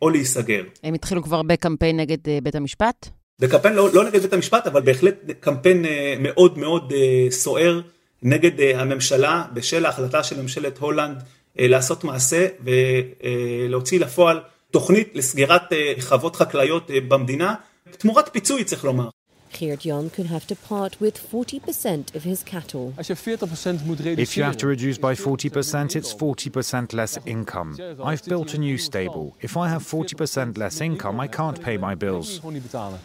או 0.02 0.10
להיסגר. 0.10 0.63
הם 0.84 0.93
התחילו 0.93 1.23
כבר 1.23 1.41
בקמפיין 1.41 1.97
נגד 2.00 2.17
בית 2.43 2.56
המשפט? 2.56 3.10
בקמפיין 3.39 3.73
לא, 3.76 3.89
לא 3.93 4.04
נגד 4.04 4.21
בית 4.21 4.34
המשפט, 4.34 4.67
אבל 4.67 4.82
בהחלט 4.82 5.15
קמפיין 5.39 5.86
מאוד 6.19 6.58
מאוד 6.58 6.93
סוער 7.30 7.82
נגד 8.23 8.62
הממשלה 8.76 9.43
בשל 9.54 9.86
ההחלטה 9.86 10.23
של 10.23 10.41
ממשלת 10.41 10.78
הולנד 10.78 11.23
לעשות 11.60 12.04
מעשה 12.04 12.47
ולהוציא 12.63 14.00
לפועל 14.00 14.39
תוכנית 14.71 15.12
לסגירת 15.15 15.63
חוות 16.00 16.36
חקלאיות 16.36 16.91
במדינה, 17.08 17.56
תמורת 17.97 18.30
פיצוי 18.34 18.63
צריך 18.63 18.84
לומר. 18.84 19.10
Geert 19.54 19.86
Jan 19.86 20.10
could 20.15 20.30
have 20.36 20.45
to 20.52 20.56
part 20.69 20.93
with 21.02 21.15
40% 21.32 22.15
of 22.17 22.23
his 22.32 22.43
cattle. 22.43 22.93
Als 22.97 23.08
je 23.08 23.15
40% 23.15 23.86
moet 23.86 24.00
reduceren. 24.00 24.26
If 24.26 24.32
you 24.38 24.43
have 24.43 24.58
to 24.58 24.67
reduce 24.67 24.97
by 24.97 25.15
40%, 25.15 25.95
it's 25.95 26.12
40% 26.13 26.93
less 26.93 27.13
income. 27.26 27.69
I've 28.10 28.26
built 28.32 28.50
a 28.54 28.60
new 28.67 28.78
stable. 28.78 29.26
If 29.47 29.54
I 29.63 29.67
have 29.73 29.84
40% 29.84 30.58
less 30.63 30.76
income, 30.89 31.15
I 31.26 31.28
can't 31.38 31.58
pay 31.67 31.78
my 31.88 31.95
bills. 32.04 32.41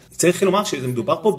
צריך 0.09 0.43
לומר 0.43 0.63
שמדובר 0.63 1.23
פה 1.23 1.37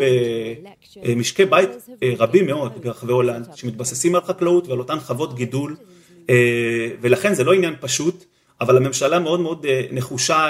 במשקי 1.02 1.44
בית 1.44 1.70
רבים 2.18 2.46
מאוד 2.46 2.72
ברחבי 2.82 3.12
הולנד, 3.12 3.48
שמתבססים 3.54 4.14
על 4.14 4.20
חקלאות 4.20 4.68
ועל 4.68 4.78
אותן 4.78 5.00
חוות 5.00 5.34
גידול, 5.34 5.76
ולכן 7.00 7.34
זה 7.34 7.44
לא 7.44 7.52
עניין 7.52 7.74
פשוט, 7.80 8.24
אבל 8.60 8.76
הממשלה 8.76 9.18
מאוד 9.18 9.40
מאוד 9.40 9.66
נחושה 9.92 10.48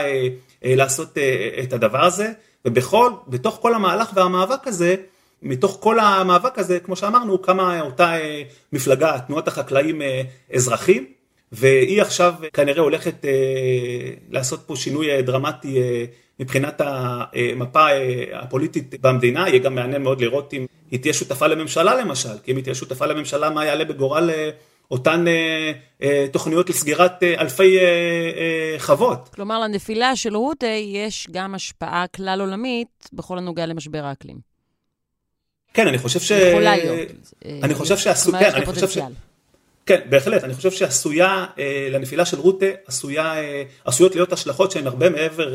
לעשות 0.63 1.19
את 1.63 1.73
הדבר 1.73 2.05
הזה. 2.05 2.33
ובכל, 2.65 3.13
בתוך 3.29 3.59
כל 3.63 3.75
המהלך 3.75 4.11
והמאבק 4.15 4.67
הזה, 4.67 4.97
מתוך 5.43 5.79
כל 5.81 5.99
המאבק 5.99 6.59
הזה, 6.59 6.81
כמו 6.81 6.97
שאמרנו, 6.97 7.39
קמה 7.39 7.81
אותה 7.81 8.15
מפלגה, 8.73 9.19
תנועת 9.27 9.49
החקלאים 9.49 10.03
אזרחים, 10.55 11.07
והיא 11.53 12.03
עכשיו 12.03 12.35
כנראה 12.53 12.83
הולכת 12.83 13.25
לעשות 14.31 14.61
פה 14.67 14.77
שינוי 14.77 15.23
דרמטי 15.23 15.79
מבחינת 16.41 16.81
המפה 16.85 17.87
הפוליטית 18.33 18.95
במדינה, 19.01 19.49
יהיה 19.49 19.59
גם 19.59 19.75
מעניין 19.75 20.03
מאוד 20.03 20.21
לראות 20.21 20.55
אם 20.55 20.67
היא 20.91 21.01
תהיה 21.01 21.15
שותפה 21.15 21.47
לממשלה 21.47 21.95
למשל, 21.95 22.39
כי 22.45 22.51
אם 22.53 22.57
היא 22.57 22.65
תהיה 22.65 22.75
שותפה 22.75 23.07
לממשלה, 23.07 23.51
מה 23.51 23.65
יעלה 23.65 23.85
בגורל 23.85 24.31
אותן 24.91 25.25
תוכניות 26.33 26.71
לסגירת 26.71 27.23
אלפי 27.23 27.79
חוות. 28.79 29.29
כלומר, 29.35 29.61
לנפילה 29.61 30.17
של 30.17 30.37
רוטה 30.37 30.67
יש 30.67 31.29
גם 31.31 31.55
השפעה 31.55 32.05
כלל 32.17 32.41
עולמית 32.41 33.09
בכל 33.13 33.39
הנוגע 33.39 33.67
למשבר 33.67 34.05
האקלים. 34.05 34.55
כן, 35.75 35.89
אני 35.89 35.99
חושב 35.99 36.21
ש... 36.21 36.31
יכולה 36.31 36.77
להיות. 36.77 37.11
אני 37.63 37.75
חושב 37.75 37.97
שעשו... 37.97 38.33
כן, 38.33 38.51
אני 38.55 38.67
חושב 38.67 38.89
ש... 38.89 38.99
כן, 39.87 40.01
בהחלט, 40.09 40.45
אני 40.45 40.55
חושב 40.55 40.71
שעשויה, 40.71 41.47
לנפילה 41.91 42.25
של 42.25 42.41
רוטה, 42.41 42.67
עשויה, 42.87 43.35
עשויות 43.85 44.15
להיות 44.15 44.33
השלכות 44.33 44.71
שהן 44.71 44.87
הרבה 44.87 45.11
מעבר 45.11 45.55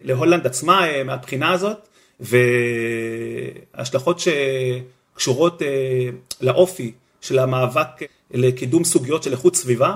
להולנד 0.00 0.46
עצמה 0.46 1.02
מהבחינה 1.04 1.52
הזאת, 1.52 1.88
והשלכות 3.74 4.20
שקשורות 4.20 5.62
לאופי 6.40 6.92
של 7.20 7.38
המאבק 7.38 7.88
לקידום 8.34 8.84
סוגיות 8.84 9.22
של 9.22 9.32
איכות 9.32 9.56
סביבה, 9.56 9.94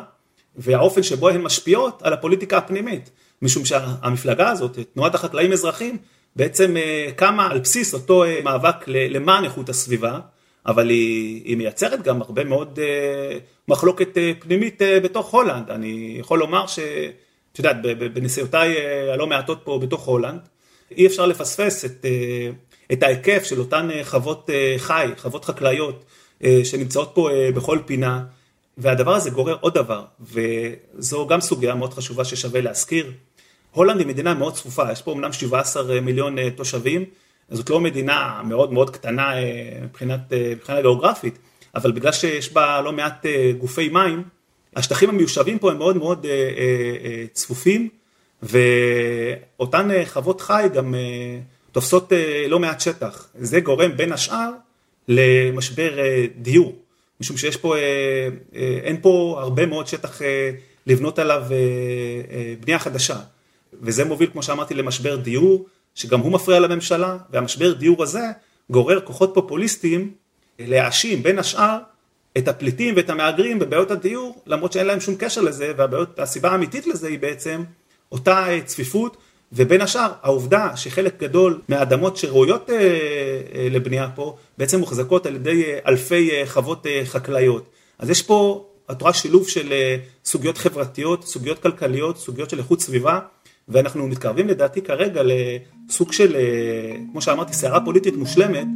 והאופן 0.56 1.02
שבו 1.02 1.28
הן 1.28 1.40
משפיעות 1.40 2.02
על 2.02 2.12
הפוליטיקה 2.12 2.58
הפנימית, 2.58 3.10
משום 3.42 3.64
שהמפלגה 3.64 4.50
הזאת, 4.50 4.78
תנועת 4.94 5.14
החקלאים 5.14 5.52
אזרחים, 5.52 5.96
בעצם 6.36 6.76
קמה 7.16 7.50
על 7.50 7.58
בסיס 7.58 7.94
אותו 7.94 8.24
מאבק 8.44 8.88
למען 8.88 9.44
איכות 9.44 9.68
הסביבה, 9.68 10.20
אבל 10.66 10.90
היא, 10.90 11.42
היא 11.44 11.56
מייצרת 11.56 12.02
גם 12.02 12.22
הרבה 12.22 12.44
מאוד 12.44 12.78
מחלוקת 13.68 14.08
פנימית 14.38 14.82
בתוך 15.02 15.34
הולנד. 15.34 15.70
אני 15.70 16.16
יכול 16.20 16.38
לומר 16.38 16.66
שאת 16.66 17.58
יודעת, 17.58 17.76
בנסיעותיי 18.12 18.76
הלא 19.12 19.26
מעטות 19.26 19.60
פה 19.64 19.78
בתוך 19.82 20.04
הולנד, 20.04 20.40
אי 20.90 21.06
אפשר 21.06 21.26
לפספס 21.26 21.84
את, 21.84 22.06
את 22.92 23.02
ההיקף 23.02 23.44
של 23.44 23.58
אותן 23.58 23.88
חוות 24.02 24.50
חי, 24.78 25.06
חוות 25.18 25.44
חקלאיות, 25.44 26.04
שנמצאות 26.64 27.10
פה 27.14 27.28
בכל 27.54 27.78
פינה, 27.86 28.24
והדבר 28.78 29.14
הזה 29.14 29.30
גורר 29.30 29.56
עוד 29.60 29.74
דבר, 29.74 30.04
וזו 30.20 31.26
גם 31.26 31.40
סוגיה 31.40 31.74
מאוד 31.74 31.94
חשובה 31.94 32.24
ששווה 32.24 32.60
להזכיר. 32.60 33.12
הולנד 33.72 33.98
היא 33.98 34.06
מדינה 34.06 34.34
מאוד 34.34 34.54
צפופה, 34.54 34.92
יש 34.92 35.02
פה 35.02 35.12
אמנם 35.12 35.32
17 35.32 36.00
מיליון 36.00 36.50
תושבים, 36.50 37.04
זאת 37.50 37.70
לא 37.70 37.80
מדינה 37.80 38.40
מאוד 38.44 38.72
מאוד 38.72 38.90
קטנה 38.90 39.32
מבחינת, 39.82 40.20
מבחינה 40.56 40.80
גיאוגרפית, 40.80 41.38
אבל 41.74 41.92
בגלל 41.92 42.12
שיש 42.12 42.52
בה 42.52 42.80
לא 42.80 42.92
מעט 42.92 43.26
גופי 43.58 43.88
מים, 43.88 44.22
השטחים 44.76 45.08
המיושבים 45.08 45.58
פה 45.58 45.70
הם 45.70 45.78
מאוד 45.78 45.96
מאוד 45.96 46.26
צפופים, 47.32 47.88
ואותן 48.42 49.88
חוות 50.04 50.40
חי 50.40 50.66
גם 50.74 50.94
תופסות 51.72 52.12
לא 52.48 52.58
מעט 52.58 52.80
שטח. 52.80 53.28
זה 53.34 53.60
גורם 53.60 53.96
בין 53.96 54.12
השאר 54.12 54.50
למשבר 55.08 55.98
דיור, 56.36 56.76
משום 57.20 57.36
שיש 57.36 57.56
פה, 57.56 57.74
אין 58.82 58.96
פה 59.02 59.36
הרבה 59.40 59.66
מאוד 59.66 59.86
שטח 59.86 60.20
לבנות 60.86 61.18
עליו 61.18 61.42
בנייה 62.60 62.78
חדשה. 62.78 63.16
וזה 63.82 64.04
מוביל, 64.04 64.30
כמו 64.32 64.42
שאמרתי, 64.42 64.74
למשבר 64.74 65.16
דיור, 65.16 65.66
שגם 65.94 66.20
הוא 66.20 66.32
מפריע 66.32 66.60
לממשלה, 66.60 67.16
והמשבר 67.30 67.72
דיור 67.72 68.02
הזה 68.02 68.22
גורר 68.70 69.00
כוחות 69.00 69.30
פופוליסטיים 69.34 70.10
להאשים 70.58 71.22
בין 71.22 71.38
השאר 71.38 71.78
את 72.38 72.48
הפליטים 72.48 72.96
ואת 72.96 73.10
המהגרים 73.10 73.58
בבעיות 73.58 73.90
הדיור, 73.90 74.42
למרות 74.46 74.72
שאין 74.72 74.86
להם 74.86 75.00
שום 75.00 75.14
קשר 75.18 75.40
לזה, 75.40 75.72
והסיבה 76.16 76.50
האמיתית 76.50 76.86
לזה 76.86 77.08
היא 77.08 77.18
בעצם 77.18 77.62
אותה 78.12 78.46
צפיפות, 78.64 79.16
ובין 79.52 79.80
השאר 79.80 80.12
העובדה 80.22 80.76
שחלק 80.76 81.20
גדול 81.20 81.60
מהאדמות 81.68 82.16
שראויות 82.16 82.70
לבנייה 83.70 84.08
פה, 84.14 84.36
בעצם 84.58 84.80
מוחזקות 84.80 85.26
על 85.26 85.34
ידי 85.34 85.64
אלפי 85.86 86.30
חוות 86.46 86.86
חקלאיות. 87.04 87.64
אז 87.98 88.10
יש 88.10 88.22
פה, 88.22 88.66
את 88.90 89.02
רואה 89.02 89.12
שילוב 89.12 89.48
של 89.48 89.72
סוגיות 90.24 90.58
חברתיות, 90.58 91.24
סוגיות 91.24 91.58
כלכליות, 91.58 92.18
סוגיות 92.18 92.50
של 92.50 92.58
איכות 92.58 92.80
סביבה, 92.80 93.18
ואנחנו 93.68 94.08
מתקרבים 94.08 94.48
לדעתי 94.48 94.82
כרגע 94.82 95.22
לסוג 95.24 96.12
של, 96.12 96.36
כמו 97.12 97.22
שאמרתי, 97.22 97.52
סערה 97.52 97.84
פוליטית 97.84 98.16
מושלמת. 98.16 98.66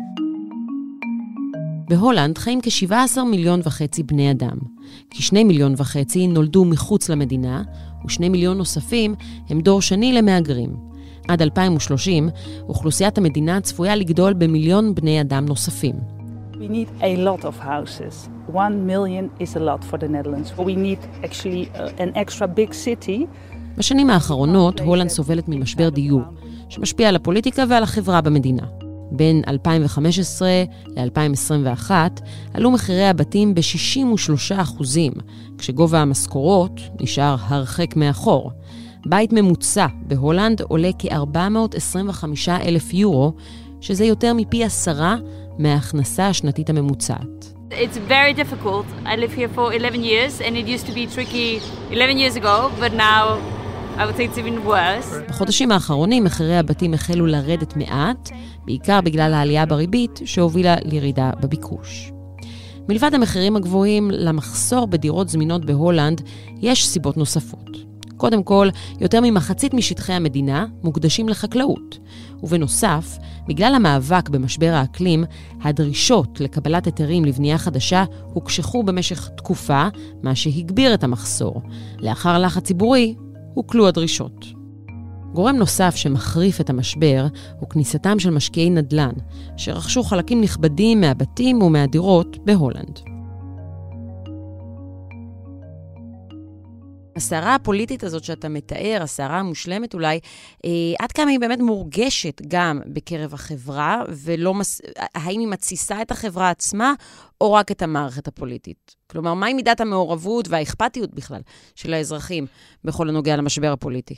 בהולנד 1.88 2.38
חיים 2.38 2.60
כ-17 2.62 3.22
מיליון 3.30 3.60
וחצי 3.64 4.02
בני 4.02 4.30
אדם. 4.30 4.56
כשני 5.10 5.44
מיליון 5.44 5.74
וחצי 5.76 6.26
נולדו 6.26 6.64
מחוץ 6.64 7.08
למדינה, 7.08 7.62
ושני 8.06 8.28
מיליון 8.28 8.58
נוספים 8.58 9.14
הם 9.48 9.60
דור 9.60 9.82
שני 9.82 10.12
למהגרים. 10.12 10.76
עד 11.28 11.42
2030, 11.42 12.28
אוכלוסיית 12.68 13.18
המדינה 13.18 13.60
צפויה 13.60 13.96
לגדול 13.96 14.32
במיליון 14.32 14.94
בני 14.94 15.20
אדם 15.20 15.46
נוספים. 15.46 15.94
We 16.52 16.68
need 16.68 17.02
a 17.02 17.16
lot 17.16 17.44
of 17.44 17.64
houses. 17.64 18.28
One 18.52 18.86
million 18.86 19.42
is 19.42 19.56
a 19.56 19.60
lot 19.60 19.82
for 19.90 19.98
the 19.98 20.08
Netherlands. 20.08 20.48
We 20.58 20.76
need 20.76 21.24
actually 21.24 21.64
an 21.98 22.16
extra 22.16 22.46
big 22.46 22.72
city. 22.72 23.26
בשנים 23.76 24.10
האחרונות 24.10 24.80
הולנד 24.80 25.08
סובלת 25.08 25.48
ממשבר 25.48 25.88
דיור, 25.88 26.22
שמשפיע 26.68 27.08
על 27.08 27.16
הפוליטיקה 27.16 27.64
ועל 27.68 27.82
החברה 27.82 28.20
במדינה. 28.20 28.81
בין 29.12 29.42
2015 29.48 30.48
ל-2021 30.86 31.90
עלו 32.54 32.70
מחירי 32.70 33.04
הבתים 33.08 33.54
ב-63 33.54 34.54
אחוזים, 34.56 35.12
כשגובה 35.58 36.00
המשכורות 36.00 36.80
נשאר 37.00 37.36
הרחק 37.40 37.96
מאחור. 37.96 38.50
בית 39.06 39.32
ממוצע 39.32 39.86
בהולנד 40.06 40.60
עולה 40.60 40.90
כ-425 40.98 42.24
אלף 42.48 42.94
יורו, 42.94 43.32
שזה 43.80 44.04
יותר 44.04 44.34
מפי 44.34 44.64
עשרה 44.64 45.16
מההכנסה 45.58 46.28
השנתית 46.28 46.70
הממוצעת. 46.70 47.52
It's 47.70 47.96
very 48.08 48.34
difficult. 48.34 48.86
I 49.06 49.16
live 49.16 49.32
here 49.32 49.48
for 49.48 49.72
11 49.72 50.04
years 50.04 50.40
and 50.40 50.56
it 50.56 50.66
used 50.66 50.86
to 50.86 50.92
be 50.92 51.06
tricky 51.06 51.60
11 51.90 52.18
years 52.18 52.36
ago, 52.36 52.70
but 52.78 52.92
now 52.92 53.40
בחודשים 55.28 55.72
האחרונים 55.72 56.24
מחירי 56.24 56.58
הבתים 56.58 56.94
החלו 56.94 57.26
לרדת 57.26 57.76
מעט, 57.76 58.30
בעיקר 58.64 59.00
בגלל 59.00 59.34
העלייה 59.34 59.66
בריבית 59.66 60.20
שהובילה 60.24 60.74
לירידה 60.84 61.30
בביקוש. 61.40 62.12
מלבד 62.88 63.14
המחירים 63.14 63.56
הגבוהים 63.56 64.10
למחסור 64.10 64.86
בדירות 64.86 65.28
זמינות 65.28 65.64
בהולנד, 65.64 66.22
יש 66.60 66.88
סיבות 66.88 67.16
נוספות. 67.16 67.92
קודם 68.16 68.42
כל, 68.42 68.68
יותר 69.00 69.20
ממחצית 69.22 69.74
משטחי 69.74 70.12
המדינה 70.12 70.66
מוקדשים 70.82 71.28
לחקלאות. 71.28 71.98
ובנוסף, 72.42 73.18
בגלל 73.48 73.74
המאבק 73.74 74.28
במשבר 74.28 74.70
האקלים, 74.74 75.24
הדרישות 75.62 76.40
לקבלת 76.40 76.86
היתרים 76.86 77.24
לבנייה 77.24 77.58
חדשה 77.58 78.04
הוקשחו 78.32 78.82
במשך 78.82 79.28
תקופה, 79.28 79.86
מה 80.22 80.34
שהגביר 80.34 80.94
את 80.94 81.04
המחסור. 81.04 81.62
לאחר 81.98 82.38
לחץ 82.38 82.64
ציבורי, 82.64 83.14
הוקלו 83.54 83.88
הדרישות. 83.88 84.46
גורם 85.32 85.56
נוסף 85.56 85.96
שמחריף 85.96 86.60
את 86.60 86.70
המשבר 86.70 87.26
הוא 87.60 87.68
כניסתם 87.68 88.18
של 88.18 88.30
משקיעי 88.30 88.70
נדל"ן, 88.70 89.12
שרכשו 89.56 90.02
חלקים 90.02 90.40
נכבדים 90.40 91.00
מהבתים 91.00 91.62
ומהדירות 91.62 92.38
בהולנד. 92.44 93.11
הסערה 97.16 97.54
הפוליטית 97.54 98.04
הזאת 98.04 98.24
שאתה 98.24 98.48
מתאר, 98.48 98.98
הסערה 99.02 99.38
המושלמת 99.38 99.94
אולי, 99.94 100.20
אה, 100.64 100.70
עד 100.98 101.12
כמה 101.12 101.30
היא 101.30 101.40
באמת 101.40 101.58
מורגשת 101.58 102.42
גם 102.48 102.80
בקרב 102.86 103.34
החברה, 103.34 104.02
ולא 104.08 104.54
מס... 104.54 104.80
האם 105.14 105.40
היא 105.40 105.48
מתסיסה 105.48 106.02
את 106.02 106.10
החברה 106.10 106.50
עצמה, 106.50 106.94
או 107.40 107.52
רק 107.52 107.70
את 107.70 107.82
המערכת 107.82 108.28
הפוליטית? 108.28 108.96
כלומר, 109.06 109.34
מהי 109.34 109.54
מידת 109.54 109.80
המעורבות 109.80 110.48
והאכפתיות 110.48 111.14
בכלל 111.14 111.40
של 111.74 111.94
האזרחים 111.94 112.46
בכל 112.84 113.08
הנוגע 113.08 113.36
למשבר 113.36 113.72
הפוליטי? 113.72 114.14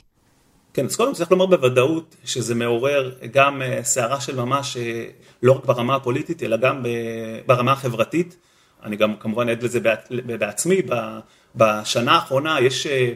כן, 0.73 0.85
אז 0.85 0.95
קודם 0.95 1.13
צריך 1.13 1.31
לומר 1.31 1.45
בוודאות 1.45 2.15
שזה 2.25 2.55
מעורר 2.55 3.11
גם 3.31 3.61
אה, 3.61 3.83
סערה 3.83 4.21
של 4.21 4.35
ממש, 4.35 4.77
אה, 4.77 5.05
לא 5.43 5.51
רק 5.51 5.65
ברמה 5.65 5.95
הפוליטית, 5.95 6.43
אלא 6.43 6.57
גם 6.57 6.85
ברמה 7.45 7.71
החברתית. 7.71 8.37
אני 8.83 8.95
גם 8.95 9.15
כמובן 9.19 9.49
עד 9.49 9.63
לזה 9.63 9.79
בעצמי, 10.09 10.81
בשנה 11.55 12.11
האחרונה 12.11 12.61
יש 12.61 12.87
אה, 12.87 13.13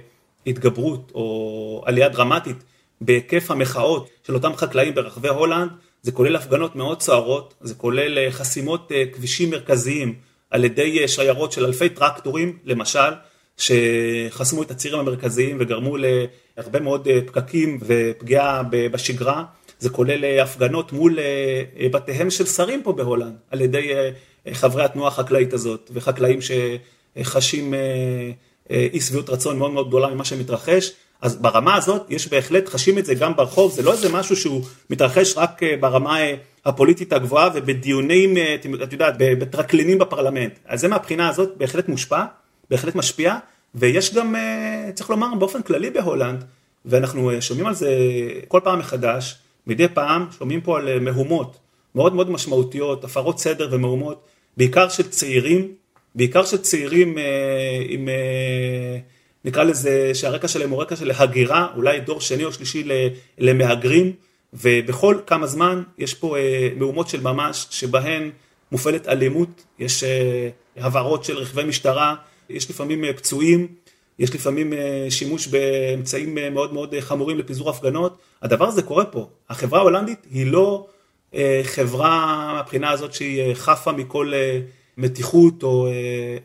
התגברות 0.48 1.12
או 1.16 1.84
עלייה 1.86 2.10
דרמטית 2.10 2.64
בהיקף 3.02 3.52
המחאות 3.52 4.10
של 4.28 4.36
אותם 4.36 4.56
חקלאים 4.56 4.96
ברחבי 4.96 5.28
הולנד, 5.28 5.70
זה 6.02 6.12
כולל 6.12 6.36
הפגנות 6.36 6.76
מאוד 6.76 7.02
סוערות, 7.02 7.54
זה 7.62 7.76
כולל 7.76 8.32
חסימות 8.32 8.92
כבישים 9.14 9.50
מרכזיים 9.50 10.16
על 10.50 10.64
ידי 10.64 11.08
שיירות 11.08 11.52
של 11.52 11.66
אלפי 11.66 11.90
טרקטורים, 11.90 12.58
למשל, 12.66 13.12
שחסמו 13.60 14.64
את 14.64 14.72
הצירים 14.72 15.00
המרכזיים 15.00 15.58
וגרמו 15.60 15.98
להרבה 15.98 16.80
מאוד 16.80 17.08
אה, 17.08 17.20
פקקים 17.26 17.80
ופגיעה 17.82 18.64
בשגרה. 18.70 19.44
זה 19.80 19.90
כולל 19.90 20.26
אה, 20.26 20.44
הפגנות 20.44 20.92
מול 20.92 21.20
אה, 21.20 21.90
בתיהם 21.92 22.30
של 22.30 22.46
שרים 22.46 22.84
פה 22.84 22.94
בהולנד, 22.94 23.36
על 23.52 23.62
ידי 23.62 23.92
חברי 24.52 24.84
התנועה 24.84 25.08
החקלאית 25.08 25.54
הזאת, 25.54 25.92
וחקלאים 25.94 26.40
שחשים 27.18 27.74
אי 28.70 29.02
שביעות 29.02 29.30
רצון 29.30 29.58
מאוד 29.58 29.72
מאוד 29.72 29.88
גדולה 29.88 30.08
ממה 30.08 30.26
שמתרחש. 30.26 30.92
אז 31.22 31.36
ברמה 31.36 31.76
הזאת 31.76 32.06
יש 32.10 32.28
בהחלט, 32.28 32.70
חשים 32.70 32.98
את 32.98 33.06
זה 33.06 33.16
גם 33.16 33.36
ברחוב, 33.36 33.72
זה 33.72 33.82
לא 33.84 33.92
איזה 33.92 34.10
משהו 34.14 34.36
שהוא 34.36 34.66
מתרחש 34.90 35.38
רק 35.38 35.62
ברמה 35.80 36.18
הפוליטית 36.66 37.14
הגבוהה 37.14 37.50
ובדיונים, 37.54 38.38
את 38.84 38.94
יודעת, 38.94 39.14
בטרקלינים 39.18 39.98
בפרלמנט. 39.98 40.54
אז 40.66 40.80
זה 40.80 40.88
מהבחינה 40.88 41.30
הזאת 41.30 41.58
בהחלט 41.58 41.90
מושפע. 41.90 42.24
בהחלט 42.70 42.96
משפיע, 42.96 43.38
ויש 43.76 44.14
גם, 44.14 44.36
אה, 44.36 44.90
צריך 44.94 45.10
לומר, 45.10 45.36
באופן 45.40 45.62
כללי 45.62 45.90
בהולנד, 45.90 46.44
ואנחנו 46.86 47.32
אה, 47.32 47.42
שומעים 47.42 47.68
על 47.68 47.76
זה 47.76 47.90
כל 48.48 48.60
פעם 48.64 48.80
מחדש, 48.80 49.36
מדי 49.68 49.88
פעם 49.88 50.26
שומעים 50.38 50.62
פה 50.62 50.78
על 50.78 50.88
אה, 50.88 51.00
מהומות 51.00 51.58
מאוד 51.96 52.16
מאוד 52.16 52.32
משמעותיות, 52.32 53.04
הפרות 53.04 53.40
סדר 53.40 53.68
ומהומות, 53.72 54.26
בעיקר 54.58 54.90
של 54.90 55.10
צעירים, 55.10 55.72
בעיקר 56.16 56.46
של 56.46 56.58
צעירים 56.58 57.18
עם, 57.90 58.10
נקרא 59.46 59.64
לזה, 59.64 60.12
שהרקע 60.14 60.48
שלהם 60.48 60.70
הוא 60.70 60.82
רקע 60.82 60.96
של 60.96 61.12
הגירה, 61.12 61.68
אולי 61.76 62.00
דור 62.00 62.22
שני 62.22 62.44
או 62.44 62.54
שלישי 62.54 62.88
למהגרים, 63.38 64.14
ובכל 64.54 65.18
כמה 65.28 65.48
זמן 65.48 65.84
יש 65.98 66.14
פה 66.14 66.36
מהומות 66.76 67.10
של 67.10 67.22
ממש, 67.22 67.68
שבהן 67.70 68.30
מופעלת 68.72 69.08
אלימות, 69.08 69.64
יש 69.80 70.04
הבהרות 70.78 71.24
של 71.24 71.38
רכבי 71.38 71.64
משטרה, 71.64 72.16
יש 72.50 72.70
לפעמים 72.70 73.04
אה, 73.04 73.14
פצועים, 73.14 73.68
יש 74.20 74.36
לפעמים 74.36 74.74
אה, 74.74 75.08
שימוש 75.10 75.48
באמצעים 75.48 76.38
אה, 76.38 76.50
מאוד 76.50 76.74
מאוד 76.74 76.96
חמורים 77.00 77.38
לפיזור 77.38 77.70
הפגנות. 77.70 78.18
הדבר 78.42 78.66
הזה 78.68 78.82
קורה 78.82 79.06
פה. 79.06 79.30
החברה 79.50 79.80
ההולנדית 79.80 80.26
היא 80.32 80.46
לא 80.46 80.88
חברה 81.64 82.52
מהבחינה 82.54 82.92
הזאת 82.92 83.14
שהיא 83.14 83.54
חפה 83.54 83.92
מכל 83.92 84.32
מתיחות 85.00 85.64
או, 85.64 85.88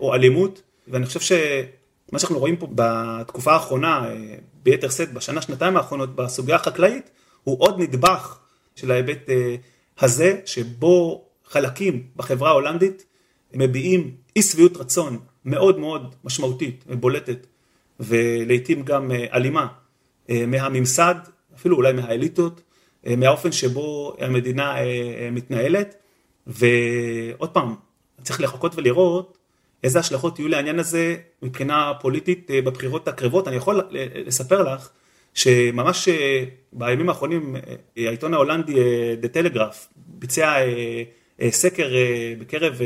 או 0.00 0.14
אלימות, 0.14 0.62
ואני 0.88 1.06
חושב 1.06 1.20
שמה 1.20 2.18
שאנחנו 2.18 2.38
רואים 2.38 2.56
פה 2.56 2.68
בתקופה 2.74 3.52
האחרונה, 3.52 4.08
ביתר 4.62 4.90
שאת 4.90 5.12
בשנה, 5.12 5.42
שנתיים 5.42 5.76
האחרונות, 5.76 6.16
בסוגיה 6.16 6.56
החקלאית, 6.56 7.10
הוא 7.44 7.56
עוד 7.58 7.80
נדבך 7.80 8.38
של 8.76 8.90
ההיבט 8.90 9.28
הזה, 9.98 10.40
שבו 10.44 11.24
חלקים 11.44 12.02
בחברה 12.16 12.50
ההולנדית 12.50 13.04
מביעים 13.54 14.10
אי 14.36 14.42
שביעות 14.42 14.76
רצון 14.76 15.18
מאוד 15.44 15.78
מאוד 15.78 16.14
משמעותית 16.24 16.84
ובולטת 16.88 17.46
ולעיתים 18.00 18.82
גם 18.82 19.12
אה, 19.12 19.26
אלימה 19.32 19.66
אה, 20.30 20.46
מהממסד, 20.46 21.14
אפילו 21.54 21.76
אולי 21.76 21.92
מהאליטות, 21.92 22.60
אה, 23.06 23.16
מהאופן 23.16 23.52
שבו 23.52 24.16
המדינה 24.18 24.74
מתנהלת. 25.32 25.94
ועוד 26.46 27.50
פעם, 27.50 27.74
צריך 28.24 28.40
לחכות 28.40 28.72
ולראות 28.76 29.38
איזה 29.84 29.98
השלכות 29.98 30.38
יהיו 30.38 30.48
לעניין 30.48 30.78
הזה 30.78 31.16
מבחינה 31.42 31.92
פוליטית 32.00 32.50
בבחירות 32.64 33.08
הקרבות. 33.08 33.48
אני 33.48 33.56
יכול 33.56 33.82
לספר 34.26 34.74
לך 34.74 34.88
שממש 35.34 36.08
בימים 36.72 37.08
האחרונים 37.08 37.56
העיתון 37.96 38.34
ההולנדי 38.34 38.74
דה 39.20 39.28
טלגרף 39.28 39.88
ביצע 39.96 40.54
סקר 41.50 41.88
בקרב 42.38 42.80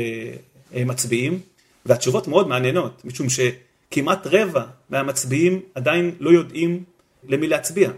מצביעים 0.73 1.39
והתשובות 1.85 2.27
מאוד 2.27 2.47
מעניינות, 2.47 3.01
משום 3.05 3.27
שכמעט 3.29 4.27
רבע 4.27 4.63
מהמצביעים 4.89 5.61
עדיין 5.75 6.15
לא 6.19 6.29
יודעים 6.29 6.83
למי 7.27 7.47
להצביע. 7.47 7.91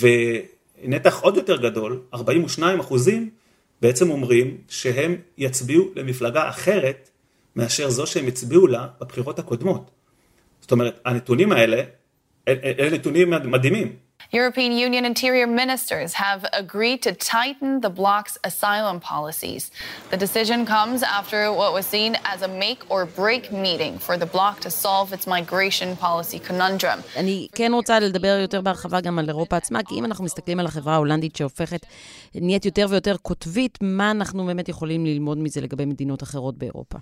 ונתח 0.00 1.20
עוד 1.20 1.36
יותר 1.36 1.56
גדול, 1.56 2.00
42 2.14 2.80
אחוזים, 2.80 3.30
בעצם 3.82 4.10
אומרים 4.10 4.56
שהם 4.68 5.16
יצביעו 5.38 5.90
למפלגה 5.96 6.48
אחרת 6.48 7.10
מאשר 7.56 7.90
זו 7.90 8.06
שהם 8.06 8.26
הצביעו 8.26 8.66
לה 8.66 8.86
בבחירות 9.00 9.38
הקודמות. 9.38 9.90
זאת 10.60 10.72
אומרת, 10.72 11.00
הנתונים 11.04 11.52
האלה, 11.52 11.82
אלה 12.48 12.90
נתונים 12.90 13.30
מדהימים. 13.30 13.96
European 14.40 14.72
Union 14.86 15.04
interior 15.04 15.46
ministers 15.46 16.10
have 16.14 16.40
agreed 16.62 17.02
to 17.02 17.12
tighten 17.12 17.70
the 17.82 17.90
bloc's 18.00 18.38
asylum 18.50 18.98
policies. 18.98 19.70
The 20.10 20.16
decision 20.16 20.64
comes 20.64 21.02
after 21.02 21.52
what 21.60 21.70
was 21.74 21.84
seen 21.84 22.16
as 22.32 22.40
a 22.40 22.48
make 22.48 22.80
or 22.88 23.04
break 23.04 23.52
meeting 23.52 23.98
for 23.98 24.16
the 24.16 24.24
bloc 24.36 24.54
to 24.66 24.70
solve 24.70 25.12
its 25.12 25.26
migration 25.26 25.96
policy 25.96 26.38
conundrum. 26.38 26.98
אני 27.16 27.48
כן 27.54 27.72
רוצה 27.74 28.00
לדבר 28.00 28.38
יותר 28.42 28.60
בהרחבה 28.60 29.00
גם 29.00 29.18
על 29.18 29.28
אירופה 29.28 29.56
עצמה, 29.56 29.82
כי 29.82 29.94
אם 29.94 30.04
אנחנו 30.04 30.24
מסתכלים 30.24 30.60
על 30.60 30.66
החברה 30.66 30.94
ההולנדית 30.94 31.36
שהופכת, 31.36 31.86
נהיית 32.34 32.64
יותר 32.64 32.86
ויותר 32.90 33.16
קוטבית, 33.16 33.78
מה 33.80 34.10
אנחנו 34.10 34.46
באמת 34.46 34.68
יכולים 34.68 35.06
ללמוד 35.06 35.38
מזה 35.38 35.60
לגבי 35.60 35.84
מדינות 35.84 36.22
אחרות 36.22 36.58
באירופה? 36.58 36.98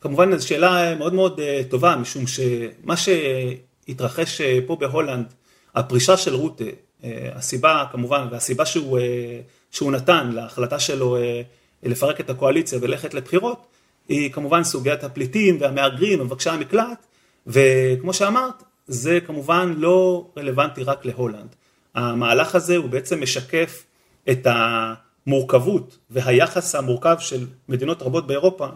כמובן, 0.00 0.36
זו 0.36 0.48
שאלה 0.48 0.94
מאוד 0.94 1.14
מאוד 1.14 1.40
טובה, 1.70 1.96
משום 1.96 2.24
שמה 2.26 2.94
שהתרחש 2.96 4.40
פה 4.66 4.76
בהולנד, 4.76 5.34
הפרישה 5.74 6.16
של 6.16 6.34
רוטה, 6.34 6.64
אה, 7.04 7.28
הסיבה 7.34 7.84
כמובן, 7.92 8.26
והסיבה 8.30 8.66
שהוא, 8.66 8.98
אה, 8.98 9.40
שהוא 9.70 9.92
נתן 9.92 10.30
להחלטה 10.32 10.78
שלו 10.78 11.16
אה, 11.16 11.42
לפרק 11.82 12.20
את 12.20 12.30
הקואליציה 12.30 12.78
וללכת 12.82 13.14
לבחירות, 13.14 13.66
היא 14.08 14.32
כמובן 14.32 14.64
סוגיית 14.64 15.04
הפליטים 15.04 15.56
והמהגרים 15.60 16.20
ומבקשי 16.20 16.50
המקלט, 16.50 17.06
וכמו 17.46 18.12
שאמרת, 18.12 18.62
זה 18.86 19.18
כמובן 19.26 19.74
לא 19.76 20.26
רלוונטי 20.36 20.82
רק 20.82 21.04
להולנד. 21.04 21.54
המהלך 21.94 22.54
הזה 22.54 22.76
הוא 22.76 22.88
בעצם 22.88 23.22
משקף 23.22 23.84
את 24.30 24.46
המורכבות 24.50 25.98
והיחס 26.10 26.74
המורכב 26.74 27.16
של 27.18 27.46
מדינות 27.68 28.02
רבות 28.02 28.26
באירופה 28.26 28.66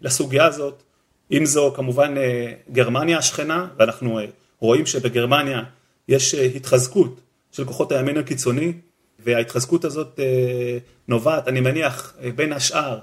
לסוגיה 0.00 0.44
הזאת, 0.44 0.82
אם 1.32 1.46
זו 1.46 1.72
כמובן 1.76 2.14
גרמניה 2.72 3.18
השכנה, 3.18 3.66
ואנחנו 3.78 4.20
רואים 4.60 4.86
שבגרמניה 4.86 5.62
יש 6.08 6.34
אה, 6.34 6.44
התחזקות 6.44 7.20
של 7.52 7.64
כוחות 7.64 7.92
הימין 7.92 8.16
הקיצוני, 8.16 8.72
וההתחזקות 9.18 9.84
הזאת 9.84 10.20
אה, 10.20 10.78
נובעת, 11.08 11.48
אני 11.48 11.60
מניח, 11.60 12.14
אה, 12.22 12.30
בין 12.36 12.52
השאר, 12.52 12.98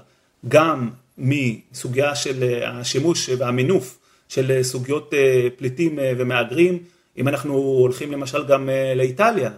גם 0.48 0.90
מסוגיה 1.18 2.14
של 2.14 2.62
השימוש 2.66 3.28
והמינוף 3.28 3.98
של 4.28 4.62
סוגיות 4.62 5.14
פליטים 5.56 5.98
ומהגרים, 6.02 6.78
אם 7.18 7.28
אנחנו 7.28 7.54
הולכים 7.54 8.12
למשל 8.12 8.44
גם 8.44 8.68
לאיטליה, 8.96 9.50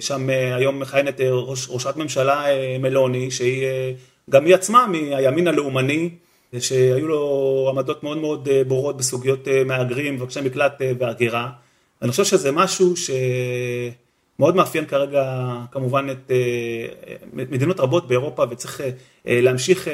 שם 0.00 0.28
היום 0.54 0.80
מכהנת 0.80 1.20
ראש, 1.20 1.66
ראשת 1.70 1.96
ממשלה 1.96 2.44
מלוני, 2.80 3.30
שהיא 3.30 3.64
גם 4.30 4.44
היא 4.44 4.54
עצמה 4.54 4.86
מהימין 4.86 5.48
הלאומני, 5.48 6.10
שהיו 6.58 7.08
לו 7.08 7.66
עמדות 7.70 8.02
מאוד 8.02 8.18
מאוד 8.18 8.48
ברורות 8.68 8.96
בסוגיות 8.96 9.48
מהגרים, 9.66 10.14
מבקשי 10.14 10.40
מקלט 10.40 10.82
והגירה. 10.98 11.50
אני 12.02 12.10
חושב 12.10 12.24
שזה 12.24 12.52
משהו 12.52 12.94
שמאוד 12.96 14.56
מאפיין 14.56 14.86
כרגע 14.86 15.52
כמובן 15.70 16.06
את 16.10 16.30
מדינות 17.32 17.80
רבות 17.80 18.08
באירופה 18.08 18.44
וצריך 18.50 18.80
להמשיך 19.24 19.88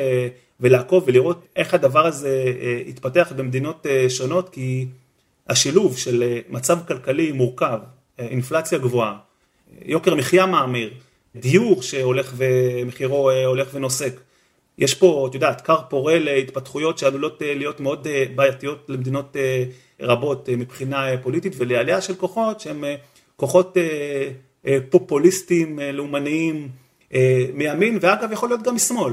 ולעקוב 0.60 1.04
ולראות 1.06 1.46
איך 1.56 1.74
הדבר 1.74 2.06
הזה 2.06 2.44
יתפתח 2.86 3.32
במדינות 3.36 3.86
שונות 4.08 4.48
כי 4.48 4.86
השילוב 5.48 5.98
של 5.98 6.38
מצב 6.48 6.78
כלכלי 6.88 7.32
מורכב, 7.32 7.78
אינפלציה 8.18 8.78
גבוהה, 8.78 9.18
יוקר 9.84 10.14
מחיה 10.14 10.46
מאמיר, 10.46 10.90
דיור 11.36 11.82
שהולך 11.82 12.32
ומחירו 12.36 13.30
הולך 13.30 13.68
ונוסק, 13.74 14.20
יש 14.78 14.94
פה, 14.94 15.26
את 15.30 15.34
יודעת, 15.34 15.60
כר 15.60 15.80
פורה 15.88 16.18
להתפתחויות 16.18 16.98
שעלולות 16.98 17.42
להיות 17.44 17.80
מאוד 17.80 18.06
בעייתיות 18.34 18.86
למדינות 18.88 19.36
רבות 20.02 20.48
מבחינה 20.48 21.06
פוליטית 21.22 21.52
ולעלייה 21.56 22.00
של 22.00 22.14
כוחות 22.14 22.60
שהם 22.60 22.84
כוחות 23.36 23.76
פופוליסטיים, 24.90 25.78
לאומניים, 25.92 26.68
מימין 27.54 27.98
ואגב 28.00 28.32
יכול 28.32 28.48
להיות 28.48 28.62
גם 28.62 28.74
משמאל. 28.74 29.12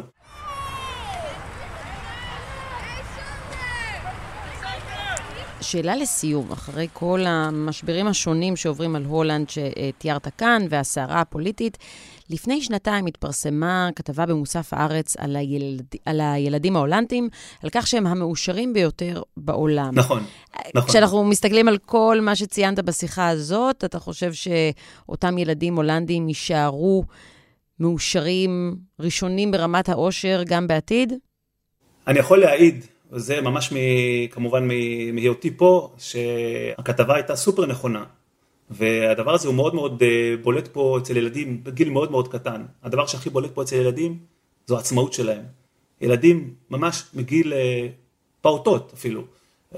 שאלה 5.70 5.96
לסיום, 5.96 6.52
אחרי 6.52 6.88
כל 6.94 7.20
המשברים 7.26 8.08
השונים 8.08 8.56
שעוברים 8.56 8.96
על 8.96 9.06
הולנד 9.06 9.48
שתיארת 9.50 10.28
כאן 10.38 10.66
והסערה 10.70 11.22
הפוליטית, 11.22 11.78
לפני 12.30 12.62
שנתיים 12.62 13.06
התפרסמה 13.06 13.90
כתבה 13.96 14.26
במוסף 14.26 14.74
הארץ 14.74 15.16
על, 15.18 15.36
הילד, 15.36 15.86
על 16.06 16.22
הילדים 16.22 16.76
ההולנדים, 16.76 17.30
על 17.64 17.70
כך 17.70 17.88
שהם 17.88 18.08
המאושרים 18.08 18.74
ביותר 18.74 19.22
בעולם. 19.38 19.92
נכון, 19.94 20.24
נכון. 20.76 20.90
כשאנחנו 20.90 21.24
מסתכלים 21.24 21.68
על 21.68 21.78
כל 21.78 22.20
מה 22.22 22.36
שציינת 22.36 22.80
בשיחה 22.80 23.28
הזאת, 23.28 23.84
אתה 23.84 24.00
חושב 24.00 24.32
שאותם 24.34 25.38
ילדים 25.38 25.76
הולנדים 25.76 26.28
יישארו 26.28 27.04
מאושרים 27.80 28.76
ראשונים 29.00 29.52
ברמת 29.52 29.90
העושר 29.90 30.44
גם 30.46 30.68
בעתיד? 30.68 31.14
אני 32.08 32.20
יכול 32.20 32.40
להעיד 32.40 32.86
וזה 33.12 33.42
ממש 33.42 33.72
מ, 33.72 33.76
כמובן 34.32 34.68
מהיותי 35.14 35.52
פה, 35.58 35.94
שהכתבה 35.98 37.16
הייתה 37.16 37.36
סופר 37.36 37.66
נכונה. 37.66 38.04
והדבר 38.70 39.34
הזה 39.34 39.48
הוא 39.48 39.56
מאוד 39.56 39.76
מאוד 39.76 40.04
אה, 40.04 40.36
בולט 40.42 40.68
פה 40.68 40.98
אצל 41.02 41.18
ילדים 41.18 41.64
בגיל 41.64 41.90
מאוד 41.90 42.12
מאוד 42.12 42.28
קטן. 42.28 42.66
הדבר 42.84 43.06
שהכי 43.06 43.30
בולט 43.30 43.52
פה 43.54 43.62
אצל 43.62 43.76
ילדים 43.76 44.18
זו 44.68 44.78
העצמאות 44.78 45.14
שלהם. 45.14 45.44
ילדים 46.02 46.54
ממש 46.70 47.04
מגיל 47.14 47.54
אה, 47.54 47.88
פעוטות 48.42 48.92
אפילו. 48.94 49.24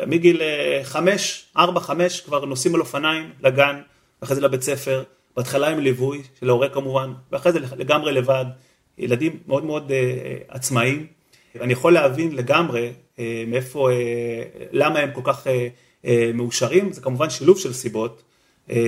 מגיל 0.07 0.41
אה, 0.41 0.79
חמש, 0.83 1.45
ארבע, 1.57 1.79
חמש 1.79 2.21
כבר 2.21 2.45
נוסעים 2.45 2.75
על 2.75 2.81
אופניים 2.81 3.29
לגן, 3.41 3.81
ואחרי 4.21 4.35
זה 4.35 4.41
לבית 4.41 4.61
ספר, 4.61 5.03
בהתחלה 5.37 5.69
עם 5.69 5.79
ליווי 5.79 6.21
של 6.39 6.49
ההורה 6.49 6.69
כמובן, 6.69 7.13
ואחרי 7.31 7.51
זה 7.51 7.59
לגמרי 7.59 8.11
לבד. 8.11 8.45
ילדים 8.97 9.39
מאוד 9.47 9.65
מאוד 9.65 9.91
עצמאיים. 10.47 11.07
אני 11.59 11.73
יכול 11.73 11.93
להבין 11.93 12.35
לגמרי 12.35 12.91
אה, 13.19 13.43
מאיפה, 13.47 13.91
אה, 13.91 13.95
למה 14.71 14.99
הם 14.99 15.11
כל 15.13 15.21
כך 15.23 15.47
אה, 16.05 16.31
מאושרים, 16.33 16.93
זה 16.93 17.01
כמובן 17.01 17.29
שילוב 17.29 17.59
של 17.59 17.73
סיבות, 17.73 18.23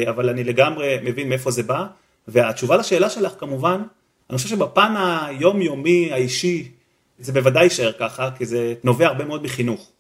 אבל 0.10 0.30
אני 0.30 0.43
לגמרי 0.43 0.97
מבין 1.04 1.30
מאיפה 1.30 1.52
זה 1.52 1.63
בא, 1.63 1.86
והתשובה 2.28 2.78
לשאלה 2.78 3.10
שלך 3.10 3.34
כמובן, 3.39 3.82
אני 4.30 4.38
חושב 4.38 4.49
שבפן 4.49 4.93
היומיומי 4.97 6.13
האישי, 6.13 6.71
זה 7.19 7.32
בוודאי 7.32 7.63
יישאר 7.63 7.91
ככה, 7.91 8.30
כי 8.38 8.45
זה 8.45 8.73
נובע 8.84 9.08
הרבה 9.08 9.26
מאוד 9.26 9.43
מחינוך. 9.43 9.91